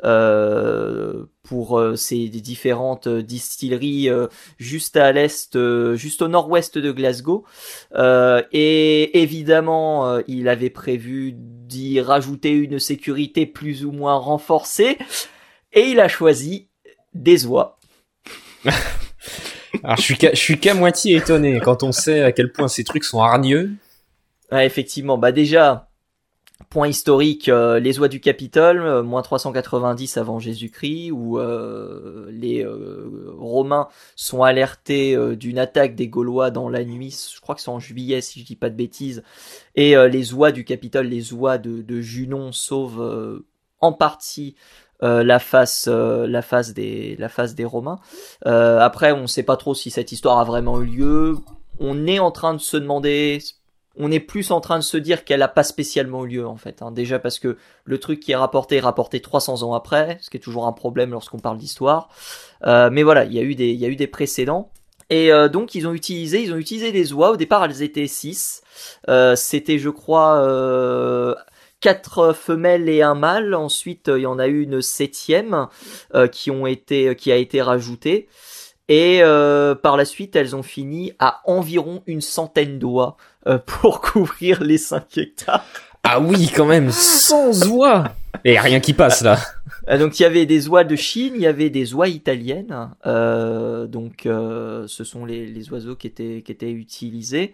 euh, 0.05 1.25
pour 1.43 1.79
euh, 1.79 1.97
ses 1.97 2.29
différentes 2.29 3.09
distilleries 3.09 4.09
euh, 4.09 4.29
juste 4.59 4.97
à 4.97 5.13
l'est, 5.13 5.59
juste 5.95 6.23
au 6.23 6.29
nord-ouest 6.29 6.79
de 6.79 6.93
Glasgow. 6.93 7.45
Et 8.53 9.23
évidemment, 9.23 10.19
il 10.27 10.49
avait 10.49 10.71
prévu 10.71 11.33
d'y 11.35 12.01
rajouter 12.01 12.51
une 12.51 12.79
sécurité 12.79 13.47
plus 13.47 13.85
ou 13.85 13.93
moins 13.93 14.17
renforcée. 14.17 14.99
Et 15.73 15.89
il 15.89 16.01
a 16.01 16.09
choisi 16.09 16.69
des 17.15 17.47
oies. 17.47 17.79
Alors, 19.85 19.97
je 19.97 20.35
suis 20.35 20.59
qu'à 20.59 20.75
moitié 20.75 21.17
étonné 21.17 21.59
quand 21.61 21.83
on 21.83 21.93
sait 21.93 22.23
à 22.23 22.31
quel 22.33 22.53
point 22.53 22.69
ces 22.69 22.85
trucs 22.85 23.05
sont 23.05 23.21
hargneux. 23.21 23.73
Effectivement, 24.53 25.17
bah 25.19 25.33
déjà, 25.33 25.89
Point 26.71 26.89
historique, 26.89 27.49
euh, 27.49 27.79
les 27.79 27.99
oies 27.99 28.09
du 28.09 28.21
Capitole, 28.21 28.81
euh, 28.81 29.03
moins 29.03 29.23
390 29.23 30.17
avant 30.17 30.39
Jésus-Christ, 30.39 31.11
où 31.11 31.39
euh, 31.39 32.31
les 32.31 32.67
Romains 33.37 33.89
sont 34.17 34.43
alertés 34.43 35.17
d'une 35.37 35.59
attaque 35.59 35.95
des 35.95 36.09
Gaulois 36.09 36.51
dans 36.51 36.69
la 36.69 36.85
nuit, 36.85 37.15
je 37.35 37.41
crois 37.41 37.55
que 37.55 37.61
c'est 37.61 37.71
en 37.71 37.79
juillet 37.79 38.21
si 38.21 38.41
je 38.41 38.47
dis 38.47 38.57
pas 38.57 38.71
de 38.71 38.75
bêtises, 38.75 39.23
et 39.75 39.95
les 40.09 40.35
oies 40.35 40.53
du 40.53 40.65
Capitole, 40.65 41.07
les 41.07 41.33
oies 41.33 41.59
de, 41.59 42.01
Junon 42.01 42.53
sauvent 42.53 43.43
en 43.81 43.93
partie 43.93 44.55
la 45.01 45.39
face 45.39 45.89
la 45.89 46.43
face 46.43 46.73
des 46.73 47.17
la 47.17 47.29
face 47.29 47.55
des 47.55 47.65
Romains. 47.65 47.99
après, 48.45 49.13
on 49.13 49.23
ne 49.23 49.27
sait 49.27 49.43
pas 49.43 49.57
trop 49.57 49.75
si 49.75 49.91
cette 49.91 50.13
histoire 50.13 50.39
a 50.39 50.45
vraiment 50.45 50.81
eu 50.81 50.87
lieu. 50.87 51.37
On 51.81 52.07
est 52.07 52.19
en 52.19 52.31
train 52.31 52.55
de 52.55 52.61
se 52.61 52.77
demander 52.77 53.41
on 53.97 54.11
est 54.11 54.21
plus 54.21 54.51
en 54.51 54.61
train 54.61 54.79
de 54.79 54.85
se 54.85 54.97
dire 54.97 55.25
qu'elle 55.25 55.41
n'a 55.41 55.49
pas 55.49 55.63
spécialement 55.63 56.25
eu 56.25 56.29
lieu 56.29 56.47
en 56.47 56.57
fait. 56.57 56.83
Hein. 56.83 56.93
Déjà 56.93 57.19
parce 57.19 57.39
que 57.39 57.57
le 57.85 57.99
truc 57.99 58.21
qui 58.21 58.33
est 58.33 58.37
rapporté 58.37 58.77
est 58.77 58.81
rapporté 58.81 59.21
300 59.21 59.63
ans 59.63 59.75
après, 59.75 60.19
ce 60.21 60.31
qui 60.31 60.37
est 60.37 60.41
toujours 60.41 60.67
un 60.67 60.73
problème 60.73 61.11
lorsqu'on 61.11 61.39
parle 61.39 61.59
d'histoire. 61.59 62.09
Euh, 62.67 62.91
mais 62.91 63.03
voilà, 63.03 63.25
il 63.25 63.33
y 63.33 63.39
a 63.39 63.43
eu 63.43 63.55
des, 63.55 63.73
y 63.73 63.85
a 63.85 63.89
eu 63.89 63.97
des 63.97 64.07
précédents. 64.07 64.71
Et 65.11 65.31
euh, 65.31 65.49
donc 65.49 65.75
ils 65.75 65.87
ont 65.87 65.93
utilisé, 65.93 66.43
ils 66.43 66.53
ont 66.53 66.57
utilisé 66.57 66.91
des 66.91 67.13
oies. 67.13 67.33
Au 67.33 67.37
départ, 67.37 67.65
elles 67.65 67.83
étaient 67.83 68.07
6. 68.07 68.63
Euh, 69.09 69.37
C'était, 69.37 69.79
je 69.79 69.91
crois, 69.91 71.37
quatre 71.81 72.33
femelles 72.33 72.89
et 72.89 73.03
un 73.03 73.15
mâle. 73.15 73.55
Ensuite, 73.55 74.11
il 74.15 74.23
y 74.23 74.27
en 74.27 74.39
a 74.39 74.47
eu 74.47 74.63
une 74.63 74.81
septième 74.81 75.67
qui 76.31 76.51
ont 76.51 76.67
été, 76.67 77.15
qui 77.15 77.31
a 77.31 77.37
été 77.37 77.61
rajoutée. 77.61 78.29
Et 78.89 79.21
euh, 79.23 79.75
par 79.75 79.97
la 79.97 80.05
suite, 80.05 80.37
elles 80.37 80.57
ont 80.57 80.63
fini 80.63 81.13
à 81.19 81.41
environ 81.45 82.03
une 82.07 82.21
centaine 82.21 82.79
d'oies 82.79 83.17
euh, 83.47 83.59
pour 83.67 84.01
couvrir 84.01 84.63
les 84.63 84.79
5 84.79 85.19
hectares. 85.19 85.65
Ah 86.05 86.21
oui, 86.21 86.51
quand 86.55 86.67
même, 86.67 86.91
sans 86.91 87.69
oies 87.69 88.05
Et 88.45 88.59
rien 88.59 88.81
qui 88.81 88.93
passe 88.93 89.23
là 89.23 89.39
euh, 89.89 89.99
donc 89.99 90.21
il 90.21 90.23
y 90.23 90.27
avait 90.27 90.47
des 90.47 90.69
oies 90.69 90.85
de 90.85 90.95
Chine, 90.97 91.33
il 91.35 91.43
y 91.43 91.47
avait 91.47 91.71
des 91.71 91.95
oies 91.95 92.09
italiennes, 92.09 92.91
euh, 93.07 93.87
donc 93.87 94.27
euh, 94.27 94.87
ce 94.87 95.03
sont 95.03 95.25
les, 95.25 95.47
les, 95.47 95.71
oiseaux 95.73 95.97
qui 95.97 96.07
étaient 96.07 96.43
qui 96.45 96.53
étaient 96.53 96.71
utilisés. 96.71 97.53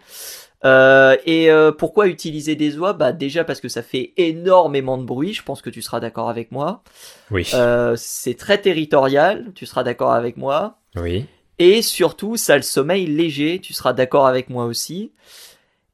Euh, 0.65 1.15
et 1.25 1.49
pourquoi 1.77 2.07
utiliser 2.07 2.55
des 2.55 2.77
oies? 2.77 2.93
Bah 2.93 3.13
déjà 3.13 3.43
parce 3.43 3.61
que 3.61 3.69
ça 3.69 3.81
fait 3.81 4.13
énormément 4.17 4.97
de 4.97 5.03
bruit. 5.03 5.33
Je 5.33 5.41
pense 5.41 5.61
que 5.61 5.69
tu 5.69 5.81
seras 5.81 5.99
d'accord 5.99 6.29
avec 6.29 6.51
moi. 6.51 6.83
Oui. 7.31 7.49
c'est 7.95 8.37
très 8.37 8.59
territorial. 8.59 9.51
Tu 9.55 9.65
seras 9.65 9.83
d'accord 9.83 10.11
avec 10.11 10.37
moi. 10.37 10.79
Oui. 11.01 11.25
Et 11.57 11.81
surtout, 11.81 12.37
ça 12.37 12.53
a 12.53 12.57
le 12.57 12.63
sommeil 12.63 13.05
léger. 13.05 13.59
Tu 13.59 13.73
seras 13.73 13.93
d'accord 13.93 14.27
avec 14.27 14.49
moi 14.49 14.65
aussi. 14.65 15.11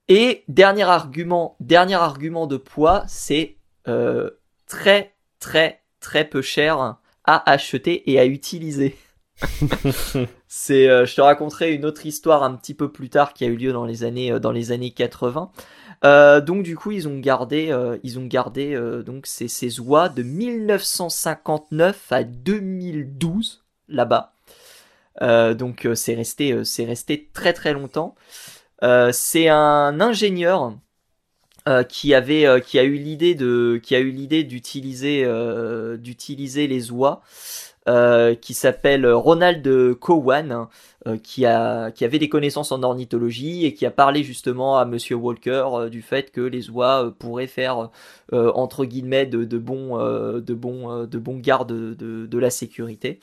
Et 0.08 0.44
dernier 0.48 0.84
argument, 0.84 1.56
dernier 1.60 1.96
argument 1.96 2.46
de 2.46 2.58
poids, 2.58 3.04
c'est 3.08 3.58
euh, 3.88 4.30
très 4.68 5.16
très 5.40 5.82
très 6.00 6.26
peu 6.26 6.42
cher 6.42 6.98
à 7.24 7.52
acheter 7.52 8.12
et 8.12 8.20
à 8.20 8.26
utiliser. 8.26 8.96
c'est, 10.48 10.88
euh, 10.88 11.06
je 11.06 11.16
te 11.16 11.22
raconterai 11.22 11.74
une 11.74 11.86
autre 11.86 12.06
histoire 12.06 12.44
un 12.44 12.56
petit 12.56 12.74
peu 12.74 12.92
plus 12.92 13.10
tard 13.10 13.34
qui 13.34 13.44
a 13.44 13.48
eu 13.48 13.58
lieu 13.58 13.74
dans 13.74 13.86
les 13.86 14.04
années 14.04 14.32
euh, 14.32 14.40
dans 14.40 14.52
les 14.52 14.72
années 14.72 14.92
80. 14.92 15.52
Euh, 16.04 16.40
donc 16.40 16.64
du 16.64 16.78
coup 16.78 16.92
ils 16.92 17.08
ont 17.08 17.18
gardé 17.20 17.76
ils 18.04 18.20
ont 18.20 18.26
gardé 18.26 18.80
donc 19.06 19.26
ces, 19.26 19.48
ces 19.48 19.80
oies 19.80 20.10
de 20.10 20.24
1959 20.24 22.12
à 22.12 22.24
2012 22.24 23.64
là-bas. 23.88 24.35
Donc 25.22 25.88
c'est 25.96 26.16
resté 26.16 26.64
c'est 26.64 26.86
resté 26.86 27.30
très 27.34 27.54
très 27.54 27.74
longtemps. 27.74 28.16
Euh, 28.84 29.12
c'est 29.14 29.48
un 29.48 30.00
ingénieur 30.02 30.74
euh, 31.68 31.84
qui 31.84 32.14
avait 32.14 32.46
euh, 32.46 32.60
qui 32.60 32.78
a 32.78 32.84
eu 32.84 32.96
l'idée 32.96 33.34
de 33.36 33.80
qui 33.82 33.96
a 33.96 34.00
eu 34.00 34.12
l'idée 34.12 34.44
d'utiliser 34.44 35.26
d'utiliser 35.98 36.68
les 36.68 36.92
oies 36.92 37.22
qui 38.42 38.54
s'appelle 38.56 39.08
Ronald 39.08 39.96
Cowan 39.96 40.68
qui 41.24 41.46
a 41.46 41.92
qui 41.92 42.04
avait 42.04 42.20
des 42.20 42.30
connaissances 42.30 42.72
en 42.72 42.82
ornithologie 42.84 43.66
et 43.66 43.74
qui 43.74 43.86
a 43.86 43.92
parlé 43.92 44.24
justement 44.24 44.78
à 44.78 44.86
Monsieur 44.86 45.16
Walker 45.16 45.88
du 45.92 46.02
fait 46.02 46.32
que 46.32 46.42
les 46.42 46.70
oies 46.72 47.14
pourraient 47.20 47.48
faire 47.48 47.92
entre 48.32 48.86
guillemets 48.86 49.28
de, 49.28 49.46
de 49.46 49.58
bons 49.60 49.98
de 49.98 50.54
bons 50.54 51.06
de 51.06 51.18
bons 51.20 51.38
gardes 51.38 51.72
de, 51.72 52.26
de 52.26 52.38
la 52.40 52.50
sécurité. 52.50 53.20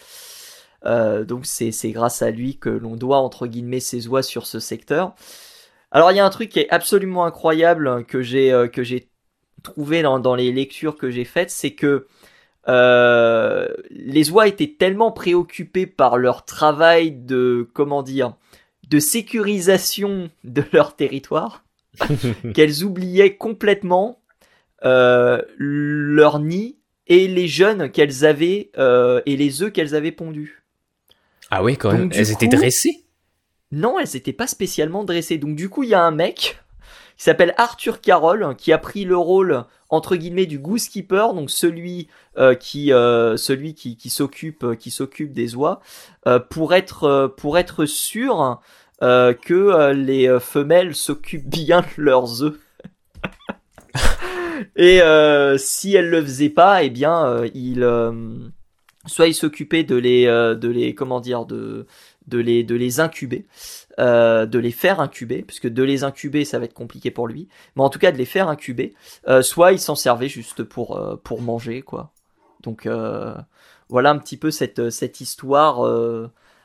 Euh, 0.84 1.24
donc 1.24 1.46
c'est 1.46 1.90
grâce 1.90 2.22
à 2.22 2.30
lui 2.30 2.58
que 2.58 2.68
l'on 2.68 2.96
doit 2.96 3.18
entre 3.18 3.46
guillemets 3.46 3.80
ses 3.80 4.08
oies 4.08 4.22
sur 4.22 4.46
ce 4.46 4.60
secteur. 4.60 5.14
Alors 5.90 6.10
il 6.10 6.16
y 6.16 6.20
a 6.20 6.24
un 6.24 6.30
truc 6.30 6.48
qui 6.48 6.60
est 6.60 6.70
absolument 6.70 7.24
incroyable 7.24 8.04
que 8.06 8.22
j'ai 8.22 8.52
euh, 8.52 8.68
que 8.68 8.82
j'ai 8.82 9.08
trouvé 9.62 10.02
dans, 10.02 10.18
dans, 10.18 10.34
les 10.34 10.50
lectures 10.50 10.96
que 10.96 11.10
j'ai 11.10 11.24
faites, 11.24 11.50
c'est 11.50 11.72
que 11.72 12.08
euh, 12.68 13.68
les 13.90 14.30
oies 14.30 14.48
étaient 14.48 14.74
tellement 14.76 15.12
préoccupées 15.12 15.86
par 15.86 16.16
leur 16.16 16.44
travail 16.44 17.12
de 17.12 17.68
comment 17.72 18.02
dire 18.02 18.34
de 18.88 18.98
sécurisation 18.98 20.30
de 20.42 20.64
leur 20.72 20.96
territoire 20.96 21.64
qu'elles 22.54 22.82
oubliaient 22.82 23.36
complètement 23.36 24.18
leur 24.84 26.40
nid 26.40 26.76
et 27.06 27.28
les 27.28 27.48
jeunes 27.48 27.90
qu'elles 27.90 28.24
avaient 28.24 28.70
euh, 28.78 29.20
et 29.26 29.36
les 29.36 29.62
œufs 29.62 29.72
qu'elles 29.72 29.94
avaient 29.94 30.12
pondus. 30.12 30.61
Ah 31.54 31.62
oui, 31.62 31.76
quand 31.76 31.92
même. 31.92 32.08
elles 32.14 32.32
étaient 32.32 32.48
dressées? 32.48 33.04
Non, 33.72 33.98
elles 33.98 34.08
n'étaient 34.14 34.32
pas 34.32 34.46
spécialement 34.46 35.04
dressées. 35.04 35.36
Donc 35.36 35.54
du 35.54 35.68
coup, 35.68 35.82
il 35.82 35.90
y 35.90 35.94
a 35.94 36.02
un 36.02 36.10
mec 36.10 36.58
qui 37.18 37.24
s'appelle 37.24 37.52
Arthur 37.58 38.00
Carroll 38.00 38.56
qui 38.56 38.72
a 38.72 38.78
pris 38.78 39.04
le 39.04 39.18
rôle 39.18 39.64
entre 39.90 40.16
guillemets 40.16 40.46
du 40.46 40.58
goosekeeper, 40.58 41.34
donc 41.34 41.50
celui 41.50 42.08
euh, 42.38 42.54
qui 42.54 42.90
euh, 42.90 43.36
celui 43.36 43.74
qui, 43.74 43.98
qui 43.98 44.08
s'occupe 44.08 44.76
qui 44.78 44.90
s'occupe 44.90 45.34
des 45.34 45.54
oies 45.54 45.80
euh, 46.26 46.38
pour 46.38 46.72
être 46.72 47.34
pour 47.36 47.58
être 47.58 47.84
sûr 47.84 48.62
que 49.02 49.92
les 49.92 50.38
femelles 50.40 50.94
s'occupent 50.94 51.50
bien 51.50 51.82
de 51.82 52.02
leurs 52.02 52.42
œufs. 52.44 52.58
Et 54.76 55.00
si 55.58 55.94
elles 55.94 56.08
le 56.08 56.22
faisaient 56.22 56.48
pas, 56.48 56.82
eh 56.82 56.88
bien 56.88 57.44
il 57.52 57.84
soit 59.06 59.26
il 59.26 59.34
s'occupait 59.34 59.84
de 59.84 59.96
les 59.96 60.26
euh, 60.26 60.54
de 60.54 60.68
les 60.68 60.94
comment 60.94 61.20
dire 61.20 61.44
de 61.44 61.86
de 62.28 62.38
les 62.38 62.64
de 62.64 62.74
les 62.74 63.00
incuber 63.00 63.46
euh, 63.98 64.46
de 64.46 64.58
les 64.58 64.70
faire 64.70 65.00
incuber 65.00 65.42
puisque 65.42 65.68
de 65.68 65.82
les 65.82 66.04
incuber 66.04 66.44
ça 66.44 66.58
va 66.58 66.66
être 66.66 66.74
compliqué 66.74 67.10
pour 67.10 67.26
lui. 67.26 67.48
Mais 67.76 67.82
en 67.82 67.90
tout 67.90 67.98
cas 67.98 68.12
de 68.12 68.18
les 68.18 68.24
faire 68.24 68.48
incuber 68.48 68.94
euh, 69.28 69.42
soit 69.42 69.72
il 69.72 69.78
s'en 69.80 69.94
servait 69.94 70.28
juste 70.28 70.62
pour 70.62 70.96
euh, 70.96 71.16
pour 71.22 71.42
manger 71.42 71.82
quoi. 71.82 72.12
Donc 72.62 72.86
euh, 72.86 73.34
voilà 73.88 74.10
un 74.10 74.18
petit 74.18 74.36
peu 74.36 74.50
cette 74.50 74.90
cette 74.90 75.20
histoire 75.20 75.82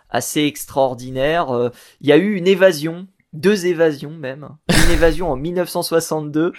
assez 0.10 0.44
extraordinaire. 0.44 1.72
Il 2.02 2.08
y 2.08 2.12
a 2.12 2.18
eu 2.18 2.36
une 2.36 2.48
évasion 2.48 3.08
deux 3.34 3.66
évasions 3.66 4.12
même. 4.12 4.50
Une 4.70 4.92
évasion 4.92 5.32
en 5.32 5.36
1962 5.38 6.54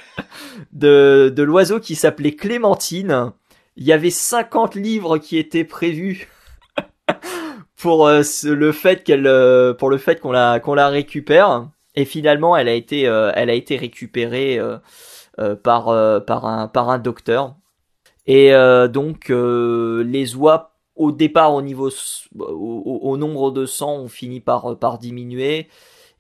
de 0.73 1.33
de 1.35 1.43
l'oiseau 1.43 1.81
qui 1.81 1.95
s'appelait 1.95 2.35
Clémentine 2.35 3.33
il 3.79 3.87
y 3.87 3.93
avait 3.93 4.11
50 4.11 4.75
livres 4.75 5.19
qui 5.19 5.39
étaient 5.39 5.65
prévus 5.65 6.29
pour 7.77 8.09
euh, 8.09 8.23
le 8.45 8.73
fait 8.73 9.05
qu'elle 9.05 9.29
euh, 9.29 9.73
pour 9.73 9.89
le 9.89 9.99
fait 9.99 10.21
qu'on 10.21 10.33
la 10.33 10.61
qu'on 10.61 10.75
la 10.75 10.89
récupère. 10.89 11.69
Et 11.95 12.05
finalement 12.05 12.57
elle 12.57 12.69
a 12.69 12.75
été 12.75 13.07
euh, 13.07 13.31
elle 13.35 13.49
a 13.49 13.55
été 13.55 13.77
récupérée 13.77 14.61
par 15.63 16.25
par 16.25 16.45
un 16.45 16.69
par 16.69 16.91
un 16.91 16.99
docteur. 16.99 17.55
Et 18.27 18.53
donc 18.91 19.29
les 19.31 20.37
oies 20.37 20.75
au 20.97 21.13
départ 21.13 21.55
au 21.55 21.63
niveau 21.63 21.91
au, 22.39 23.01
au, 23.03 23.17
nombre 23.17 23.53
de 23.53 23.65
100 23.65 23.97
ont 24.01 24.09
fini 24.09 24.41
par 24.41 24.77
par 24.79 24.99
diminuer 24.99 25.69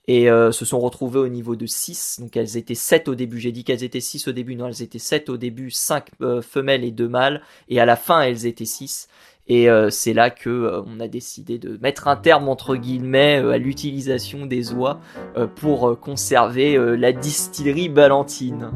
et 0.08 0.30
euh, 0.30 0.50
se 0.50 0.64
sont 0.64 0.80
retrouvées 0.80 1.20
au 1.20 1.28
niveau 1.28 1.54
de 1.54 1.66
6. 1.66 2.20
Donc 2.20 2.36
elles 2.36 2.56
étaient 2.56 2.74
7 2.74 3.08
au 3.08 3.14
début. 3.14 3.38
J'ai 3.38 3.52
dit 3.52 3.62
qu'elles 3.62 3.84
étaient 3.84 4.00
6 4.00 4.26
au 4.26 4.32
début. 4.32 4.56
Non, 4.56 4.66
elles 4.66 4.82
étaient 4.82 4.98
7 4.98 5.28
au 5.28 5.36
début, 5.36 5.70
5 5.70 6.06
euh, 6.22 6.42
femelles 6.42 6.82
et 6.82 6.90
2 6.90 7.08
mâles. 7.08 7.42
Et 7.68 7.78
à 7.78 7.84
la 7.84 7.94
fin, 7.94 8.22
elles 8.22 8.46
étaient 8.46 8.64
6. 8.64 9.08
Et 9.48 9.70
euh, 9.70 9.90
c'est 9.90 10.14
là 10.14 10.30
que 10.30 10.82
on 10.86 10.98
a 10.98 11.08
décidé 11.08 11.58
de 11.58 11.78
mettre 11.80 12.08
un 12.08 12.16
terme 12.16 12.48
entre 12.48 12.74
guillemets 12.74 13.36
à 13.36 13.58
l'utilisation 13.58 14.44
des 14.46 14.72
oies 14.72 15.00
pour 15.56 15.98
conserver 16.00 16.76
la 16.98 17.12
distillerie 17.12 17.88
Ballantine. 17.88 18.70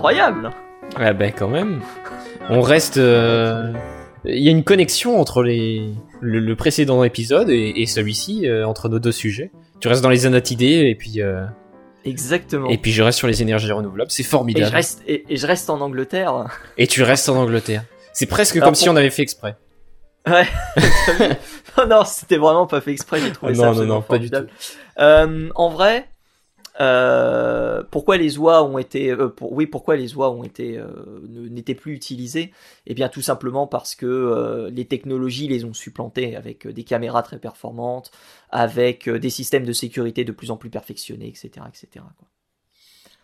Incroyable. 0.00 0.50
Ah 0.96 1.12
ben 1.12 1.30
quand 1.30 1.48
même. 1.48 1.82
On 2.48 2.62
reste. 2.62 2.96
Euh, 2.96 3.72
il 4.24 4.42
y 4.42 4.48
a 4.48 4.50
une 4.50 4.64
connexion 4.64 5.20
entre 5.20 5.42
les 5.42 5.92
le, 6.20 6.54
précédent 6.54 7.04
épisode 7.04 7.50
et, 7.50 7.86
celui-ci 7.86 8.48
euh, 8.48 8.66
entre 8.66 8.88
nos 8.88 8.98
deux 8.98 9.12
sujets. 9.12 9.50
Tu 9.80 9.88
restes 9.88 10.02
dans 10.02 10.10
les 10.10 10.26
anatidés 10.26 10.88
et 10.88 10.94
puis 10.94 11.20
euh, 11.22 11.44
Exactement. 12.04 12.68
et 12.68 12.78
puis 12.78 12.92
je 12.92 13.02
reste 13.02 13.18
sur 13.18 13.28
les 13.28 13.42
énergies 13.42 13.70
renouvelables. 13.72 14.10
C'est 14.10 14.22
Et 14.22 14.26
formidable. 14.26 14.66
je 14.66 14.72
reste, 14.72 15.02
et, 15.06 15.24
et 15.28 15.36
je 15.36 15.46
reste 15.46 15.70
en 15.70 15.80
Angleterre. 15.80 16.46
Et 16.78 16.86
tu 16.86 17.02
restes 17.02 17.28
en 17.28 17.36
Angleterre. 17.36 17.84
C'est 18.12 18.26
presque 18.26 18.56
Alors, 18.56 18.68
comme 18.68 18.74
si 18.74 18.88
on 18.88 18.96
avait 18.96 19.10
fait 19.10 19.22
exprès. 19.22 19.56
Ouais. 20.26 20.46
non, 21.78 21.86
non, 21.86 22.04
c'était 22.04 22.36
vraiment 22.36 22.66
pas 22.66 22.80
fait 22.80 22.92
exprès. 22.92 23.20
J'ai 23.20 23.32
trouvé 23.32 23.52
Ah 23.54 23.58
ça 23.58 23.66
non, 23.66 23.74
non, 23.74 23.86
non, 23.86 24.02
pas 24.02 24.18
du. 24.18 24.30
Euh, 24.98 25.48
en 25.54 25.68
vrai, 25.70 26.08
euh, 26.78 27.82
pourquoi 27.90 28.16
les 28.16 28.38
oies 28.38 28.62
ont 28.62 28.78
été, 28.78 29.10
euh, 29.10 29.28
pour, 29.28 29.52
oui, 29.52 29.66
pourquoi 29.66 29.96
les 29.96 30.14
oies 30.14 30.30
ont 30.30 30.44
été, 30.44 30.78
euh, 30.78 30.88
n'étaient 31.28 31.74
plus 31.74 31.94
utilisées? 31.94 32.52
Eh 32.86 32.94
bien, 32.94 33.08
tout 33.08 33.22
simplement 33.22 33.66
parce 33.66 33.94
que 33.94 34.68
les 34.72 34.84
technologies 34.84 35.48
les 35.48 35.64
ont 35.64 35.74
supplantés 35.74 36.36
avec 36.36 36.66
des 36.68 36.84
caméras 36.84 37.22
très 37.22 37.38
performantes, 37.38 38.10
avec 38.50 39.08
des 39.08 39.30
systèmes 39.30 39.64
de 39.64 39.72
sécurité 39.72 40.24
de 40.24 40.32
plus 40.32 40.50
en 40.50 40.56
plus 40.56 40.70
perfectionnés, 40.70 41.28
etc., 41.28 41.66
etc. 41.68 41.88
quoi. 41.94 42.28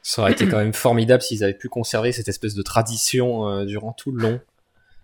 Ça 0.03 0.23
aurait 0.23 0.33
été 0.33 0.47
quand 0.47 0.59
même 0.59 0.73
formidable 0.73 1.21
s'ils 1.21 1.43
avaient 1.43 1.53
pu 1.53 1.69
conserver 1.69 2.13
cette 2.13 2.29
espèce 2.29 2.55
de 2.55 2.63
tradition 2.63 3.65
durant 3.65 3.93
tout 3.93 4.13
le 4.13 4.23
long. 4.23 4.41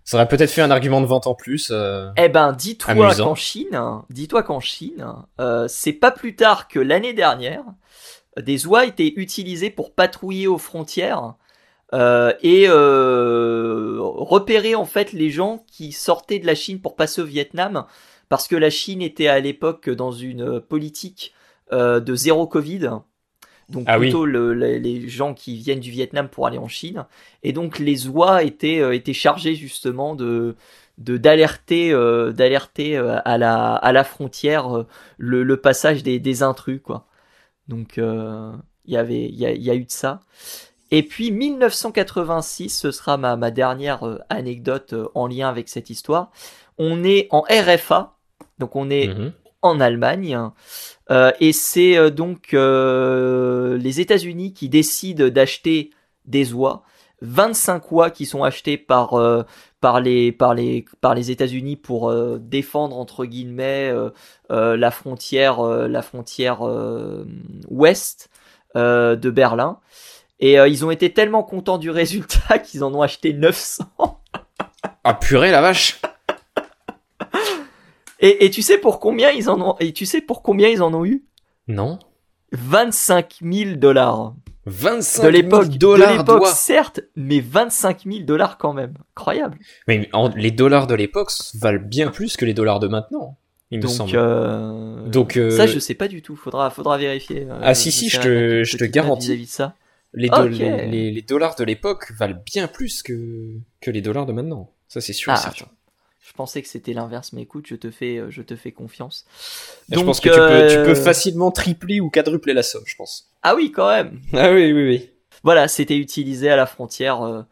Ça 0.05 0.17
aurait 0.17 0.29
peut-être 0.29 0.51
fait 0.51 0.63
un 0.63 0.71
argument 0.71 1.01
de 1.01 1.07
vente 1.07 1.27
en 1.27 1.35
plus. 1.35 1.71
euh. 1.71 2.11
Eh 2.17 2.29
ben, 2.29 2.53
dis-toi 2.53 3.15
qu'en 3.15 3.35
Chine, 3.35 3.81
dis-toi 4.11 4.43
qu'en 4.43 4.61
Chine, 4.61 5.07
euh, 5.41 5.67
c'est 5.69 5.93
pas 5.93 6.11
plus 6.11 6.35
tard 6.35 6.69
que 6.69 6.81
l'année 6.81 7.13
dernière, 7.13 7.65
des 8.41 8.67
oies 8.67 8.87
étaient 8.87 9.13
utilisées 9.17 9.71
pour 9.71 9.93
patrouiller 9.95 10.47
aux 10.47 10.59
frontières 10.59 11.35
euh, 11.95 12.33
et 12.43 12.67
euh, 12.69 13.97
repérer 14.01 14.75
en 14.75 14.85
fait 14.87 15.13
les 15.13 15.31
gens 15.31 15.65
qui 15.71 15.93
sortaient 15.93 16.39
de 16.39 16.47
la 16.47 16.55
Chine 16.55 16.81
pour 16.81 16.97
passer 16.97 17.21
au 17.23 17.27
Vietnam, 17.27 17.85
parce 18.29 18.49
que 18.49 18.57
la 18.57 18.71
Chine 18.71 19.03
était 19.03 19.29
à 19.29 19.41
l'époque 19.41 19.91
dans 19.91 20.13
une 20.13 20.61
politique 20.61 21.35
euh, 21.73 22.01
de 22.01 22.15
zéro 22.15 22.47
Covid. 22.47 22.91
Donc 23.69 23.85
Ah 23.87 23.99
oui. 23.99 24.07
plutôt 24.07 24.27
le- 24.27 24.53
les, 24.55 25.09
gens 25.09 25.35
qui 25.35 25.57
viennent 25.57 25.81
du 25.81 25.91
Vietnam 25.91 26.29
pour 26.29 26.47
aller 26.47 26.59
en 26.59 26.69
Chine. 26.69 27.07
Et 27.43 27.53
donc 27.53 27.79
les 27.79 28.09
oies 28.09 28.43
étaient, 28.43 28.81
euh, 28.81 28.93
étaient 28.95 29.13
chargées 29.15 29.55
justement 29.55 30.15
de 30.15 30.57
de 30.99 31.17
d'alerter 31.17 31.91
euh, 31.93 32.33
d'alerter 32.33 32.97
euh, 32.99 33.17
à 33.25 33.39
la 33.39 33.75
à 33.75 33.93
la 33.93 34.05
frontière 34.05 34.77
euh, 34.77 34.87
le, 35.19 35.43
le 35.43 35.57
passage 35.57 36.03
des, 36.03 36.19
des 36.19 36.43
intrus 36.43 36.81
quoi. 36.83 37.07
Donc 37.69 37.99
euh, 37.99 38.53
il 38.85 38.95
y 38.95 38.97
avait 38.97 39.25
il 39.25 39.35
y 39.39 39.47
a, 39.47 39.53
il 39.53 39.63
y 39.63 39.71
a 39.71 39.75
eu 39.75 39.85
de 39.85 39.91
ça. 39.91 40.21
Et 40.91 41.03
puis 41.03 41.31
1986, 41.31 42.69
ce 42.69 42.91
sera 42.91 43.17
ma, 43.17 43.37
ma 43.37 43.51
dernière 43.51 44.07
euh, 44.07 44.19
anecdote 44.29 44.93
euh, 44.93 45.09
en 45.15 45.27
lien 45.27 45.49
avec 45.49 45.69
cette 45.69 45.89
histoire. 45.91 46.31
On 46.79 47.03
est 47.05 47.29
en 47.31 47.43
RFA, 47.43 48.17
donc 48.59 48.77
on 48.77 48.91
est 48.91 49.09
Mhm. 49.09 49.33
en 49.63 49.81
Allemagne. 49.81 50.39
Euh, 51.11 51.31
et 51.41 51.53
c'est 51.53 52.11
donc 52.11 52.53
euh, 52.55 53.79
les 53.79 54.01
États-Unis 54.01 54.53
qui 54.55 54.69
décident 54.69 55.29
d'acheter 55.29 55.91
des 56.25 56.53
oies. 56.53 56.83
25 57.23 57.93
oies 57.93 58.11
qui 58.11 58.27
sont 58.27 58.43
achetées 58.43 58.77
par, 58.77 59.15
euh, 59.15 59.45
par 59.81 60.01
les, 60.01 60.33
par 60.33 60.55
les, 60.55 60.85
par 61.01 61.15
les 61.15 61.31
États-Unis 61.31 61.77
pour 61.77 62.11
euh, 62.11 62.39
défendre 62.41 62.99
entre 62.99 63.25
guillemets 63.25 63.91
euh, 63.91 64.77
la 64.77 64.91
frontière, 64.91 65.63
la 65.63 66.03
frontière 66.03 66.61
ouest 67.69 68.29
de 68.75 69.31
Berlin. 69.31 69.79
Et 70.41 70.57
ils 70.57 70.85
ont 70.85 70.91
été 70.91 71.13
tellement 71.13 71.45
contents 71.45 71.79
du 71.79 71.91
résultat 72.03 72.59
qu'ils 72.59 72.85
en 72.85 72.93
ont 72.95 73.03
acheté 73.03 73.33
900. 73.33 73.85
Ah 75.05 75.15
purée 75.15 75.51
la 75.51 75.61
vache 75.61 76.01
Et, 78.21 78.45
et 78.45 78.51
tu 78.51 78.63
sais 78.63 78.79
pour 78.79 79.01
combien 79.01 79.31
ils 79.31 79.49
en 79.49 79.61
ont 79.61 79.77
et 79.81 79.93
tu 79.93 80.07
sais 80.07 80.21
pour 80.21 80.43
combien 80.43 80.69
ils 80.69 80.83
en 80.83 80.93
ont 80.95 81.05
eu? 81.05 81.25
Non 81.67 81.99
25 82.53 83.39
000 83.43 83.77
dollars. 83.77 84.35
25 84.67 85.23
de 85.25 85.29
l'époque, 85.29 85.69
de 85.69 85.77
dollars 85.79 86.19
l'époque, 86.19 86.41
d'oie. 86.43 86.53
certes, 86.53 87.01
mais 87.17 87.41
25 87.41 88.05
000 88.07 88.21
dollars 88.21 88.59
quand 88.59 88.73
même. 88.73 88.95
Incroyable. 89.17 89.59
Mais 89.89 90.09
en- 90.13 90.29
les 90.29 90.51
dollars 90.51 90.87
de 90.87 90.95
l'époque 90.95 91.33
valent 91.55 91.83
bien 91.85 92.11
plus 92.11 92.37
que 92.37 92.45
les 92.45 92.55
dollars 92.55 92.79
de 92.81 92.87
maintenant, 92.89 93.37
il 93.71 93.81
me 93.83 93.87
semble. 93.89 94.13
euh, 94.15 95.09
Donc, 95.09 95.37
euh, 95.37 95.51
ça, 95.51 95.67
je 95.67 95.79
sais 95.79 95.95
pas 95.95 96.07
du 96.09 96.23
tout. 96.23 96.37
Faudra, 96.37 96.71
faudra 96.71 96.97
vérifier. 96.99 97.47
euh, 97.51 97.59
Ah, 97.63 97.75
si, 97.75 97.91
si, 97.91 98.09
je 98.09 98.21
te- 98.21 98.65
je 98.65 98.77
te 98.77 98.85
garantis. 98.85 99.27
vis-à-vis 99.29 99.47
de 99.47 99.51
ça. 99.51 99.75
Les, 100.15 100.29
do- 100.29 100.43
Ok. 100.45 100.51
les, 100.51 100.87
les- 100.87 101.11
les 101.11 101.23
dollars 101.23 101.55
de 101.57 101.65
l'époque 101.65 102.13
valent 102.19 102.39
bien 102.45 102.69
plus 102.69 103.03
que, 103.03 103.55
que 103.81 103.91
les 103.91 104.03
dollars 104.03 104.27
de 104.27 104.33
maintenant. 104.33 104.71
Ça, 104.89 105.01
c'est 105.01 105.15
sûr 105.15 105.33
et 105.33 105.37
Ah, 105.37 105.41
certain. 105.41 105.67
Je 106.23 106.33
pensais 106.35 106.63
que 106.63 106.69
c'était 106.69 106.93
l'inverse, 106.93 107.33
mais 107.33 107.43
écoute, 107.43 107.67
je 107.67 107.75
te 107.75 107.91
fais, 107.91 108.19
euh, 108.19 108.31
je 108.31 108.43
te 108.43 108.55
fais 108.55 108.71
confiance. 108.71 109.27
je 109.91 110.01
pense 110.01 110.21
que 110.21 110.29
Donc, 110.29 110.39
tu, 110.39 110.41
peux, 110.41 110.69
tu 110.69 110.79
euh, 110.79 110.85
peux 110.85 110.95
facilement 110.95 111.51
tripler 111.51 112.01
ou 112.01 112.11
quadrupler 112.11 112.55
la 112.55 112.63
somme, 112.63 112.85
je 112.87 112.95
pense. 112.95 113.29
Ah 113.43 113.57
oui, 113.57 113.73
quand 113.73 113.89
même. 113.89 114.21
Ah 114.33 114.53
oui, 114.53 114.73
oui, 114.73 114.89
oui. 114.89 115.11
Voilà, 115.43 115.67
c'était 115.67 115.97
utilisé 115.97 116.49
à 116.49 116.55
la 116.55 116.67
frontière 116.67 117.23
euh, 117.23 117.43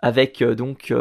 avec 0.00 0.42
euh, 0.42 0.56
donc 0.56 0.92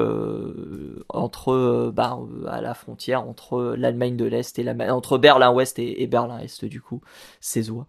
entre 1.10 1.92
bah, 1.92 2.20
à 2.48 2.62
la 2.62 2.76
frontière 2.76 3.28
entre 3.28 3.76
l'Allemagne 3.76 4.16
de 4.16 4.26
l'Est 4.26 4.60
et 4.60 4.64
la 4.64 4.74
entre 4.94 5.18
Berlin 5.18 5.52
Ouest 5.52 5.80
et, 5.80 6.04
et 6.04 6.08
Berlin 6.08 6.38
Est 6.40 6.66
du 6.66 6.82
coup 6.82 7.02
ces 7.40 7.72
oies 7.72 7.88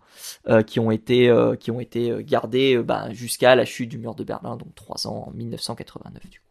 qui 0.67 0.81
ont 0.81 0.91
été 0.91 1.35
qui 1.61 1.71
ont 1.71 1.81
été 1.81 2.15
gardées 2.21 2.79
bah, 2.79 3.09
jusqu'à 3.13 3.55
la 3.55 3.65
chute 3.65 3.89
du 3.89 3.99
mur 3.99 4.15
de 4.15 4.25
Berlin 4.25 4.57
donc 4.57 4.75
trois 4.75 5.07
ans 5.07 5.29
en 5.29 5.31
1989 5.33 6.29
du 6.29 6.41
coup. 6.41 6.48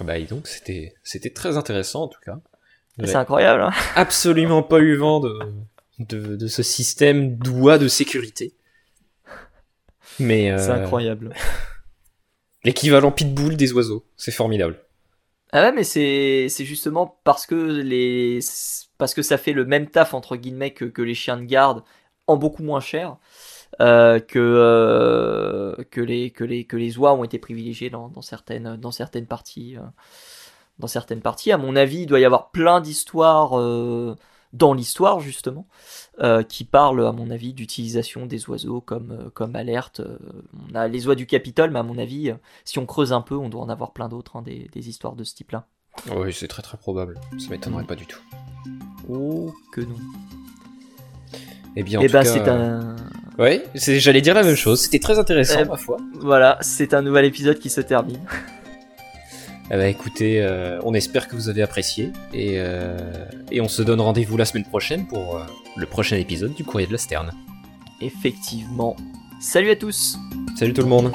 Ah 0.00 0.04
Bah, 0.04 0.18
et 0.18 0.24
donc, 0.24 0.46
c'était, 0.46 0.94
c'était 1.02 1.30
très 1.30 1.56
intéressant, 1.56 2.04
en 2.04 2.08
tout 2.08 2.20
cas. 2.24 2.38
C'est 3.04 3.16
incroyable. 3.16 3.62
Hein 3.62 3.70
absolument 3.94 4.62
pas 4.62 4.80
eu 4.80 4.96
vent 4.96 5.20
de, 5.20 5.38
de, 6.00 6.36
de 6.36 6.46
ce 6.48 6.62
système 6.62 7.36
d'oie 7.36 7.78
de 7.78 7.88
sécurité. 7.88 8.54
Mais, 10.18 10.50
euh, 10.50 10.58
C'est 10.58 10.70
incroyable. 10.70 11.32
l'équivalent 12.64 13.12
pitbull 13.12 13.56
des 13.56 13.72
oiseaux. 13.72 14.04
C'est 14.16 14.32
formidable. 14.32 14.80
Ah 15.52 15.62
ouais, 15.62 15.72
mais 15.72 15.84
c'est 15.84 16.48
c'est 16.50 16.66
justement 16.66 17.18
parce 17.24 17.46
que 17.46 17.54
les 17.54 18.40
parce 18.98 19.14
que 19.14 19.22
ça 19.22 19.38
fait 19.38 19.52
le 19.52 19.64
même 19.64 19.88
taf 19.88 20.12
entre 20.12 20.36
guillemets 20.36 20.74
que, 20.74 20.84
que 20.84 21.00
les 21.00 21.14
chiens 21.14 21.38
de 21.38 21.44
garde 21.44 21.82
en 22.26 22.36
beaucoup 22.36 22.62
moins 22.62 22.80
cher 22.80 23.16
euh, 23.80 24.18
que 24.20 24.38
euh, 24.38 25.84
que 25.90 26.00
les 26.00 26.30
que 26.30 26.44
les 26.44 26.64
que 26.64 26.76
les 26.76 26.98
oies 26.98 27.14
ont 27.14 27.24
été 27.24 27.38
privilégiés 27.38 27.90
dans, 27.90 28.08
dans 28.08 28.22
certaines 28.22 28.76
dans 28.76 28.90
certaines 28.90 29.26
parties 29.26 29.76
euh, 29.76 29.82
dans 30.78 30.86
certaines 30.88 31.20
parties. 31.20 31.52
À 31.52 31.58
mon 31.58 31.76
avis, 31.76 32.02
il 32.02 32.06
doit 32.06 32.20
y 32.20 32.24
avoir 32.24 32.50
plein 32.50 32.80
d'histoires 32.80 33.58
euh, 33.58 34.16
dans 34.52 34.72
l'histoire 34.72 35.20
justement 35.20 35.66
qui 36.48 36.64
parlent 36.64 37.06
à 37.06 37.12
mon 37.12 37.30
avis 37.30 37.52
d'utilisation 37.52 38.26
des 38.26 38.48
oiseaux 38.48 38.80
comme 38.80 39.30
comme 39.34 39.54
alerte. 39.54 40.00
On 40.70 40.74
a 40.74 40.88
les 40.88 41.06
oies 41.06 41.14
du 41.14 41.26
Capitole, 41.26 41.70
mais 41.70 41.78
à 41.78 41.82
mon 41.84 41.98
avis, 41.98 42.32
si 42.64 42.78
on 42.78 42.86
creuse 42.86 43.12
un 43.12 43.20
peu, 43.20 43.36
on 43.36 43.48
doit 43.48 43.60
en 43.60 43.68
avoir 43.68 43.92
plein 43.92 44.08
d'autres 44.08 44.36
hein, 44.36 44.42
des, 44.42 44.68
des 44.72 44.88
histoires 44.88 45.14
de 45.14 45.22
ce 45.22 45.34
type-là. 45.34 45.66
Oui, 46.16 46.32
c'est 46.32 46.48
très 46.48 46.62
très 46.62 46.76
probable. 46.78 47.20
Ça 47.38 47.50
m'étonnerait 47.50 47.84
pas 47.84 47.94
du 47.94 48.06
tout. 48.06 48.20
Oh 49.08 49.52
que 49.72 49.80
non. 49.82 49.96
Eh 51.76 51.82
bien, 51.82 52.00
en 52.00 52.02
Eh 52.02 52.06
tout 52.06 52.12
ben 52.14 52.24
cas, 52.24 52.28
c'est 52.32 52.48
un 52.48 52.96
C'est- 53.74 54.00
j'allais 54.00 54.20
dire 54.20 54.34
la 54.34 54.42
même 54.42 54.56
chose. 54.56 54.80
C'était 54.82 54.98
très 54.98 55.18
intéressant, 55.18 55.60
Eh- 55.62 55.64
ma 55.68 55.76
foi. 55.76 55.96
voilà, 56.20 56.58
c'est 56.60 56.92
un 56.94 57.02
nouvel 57.02 57.24
épisode 57.24 57.58
qui 57.58 57.70
se 57.70 57.80
termine. 57.80 58.18
Eh 59.70 59.76
ben, 59.76 59.86
écoutez, 59.86 60.40
euh, 60.42 60.80
on 60.82 60.94
espère 60.94 61.28
que 61.28 61.36
vous 61.36 61.48
avez 61.48 61.62
apprécié. 61.62 62.12
Et, 62.32 62.54
euh, 62.56 62.96
et 63.52 63.60
on 63.60 63.68
se 63.68 63.82
donne 63.82 64.00
rendez-vous 64.00 64.36
la 64.36 64.44
semaine 64.46 64.64
prochaine 64.64 65.06
pour 65.06 65.36
euh, 65.36 65.42
le 65.76 65.86
prochain 65.86 66.16
épisode 66.16 66.54
du 66.54 66.64
Courrier 66.64 66.86
de 66.86 66.92
la 66.92 66.98
Sterne. 66.98 67.32
Effectivement. 68.00 68.96
Salut 69.40 69.70
à 69.70 69.76
tous. 69.76 70.16
Salut 70.58 70.72
tout 70.72 70.82
le 70.82 70.88
monde 70.88 71.12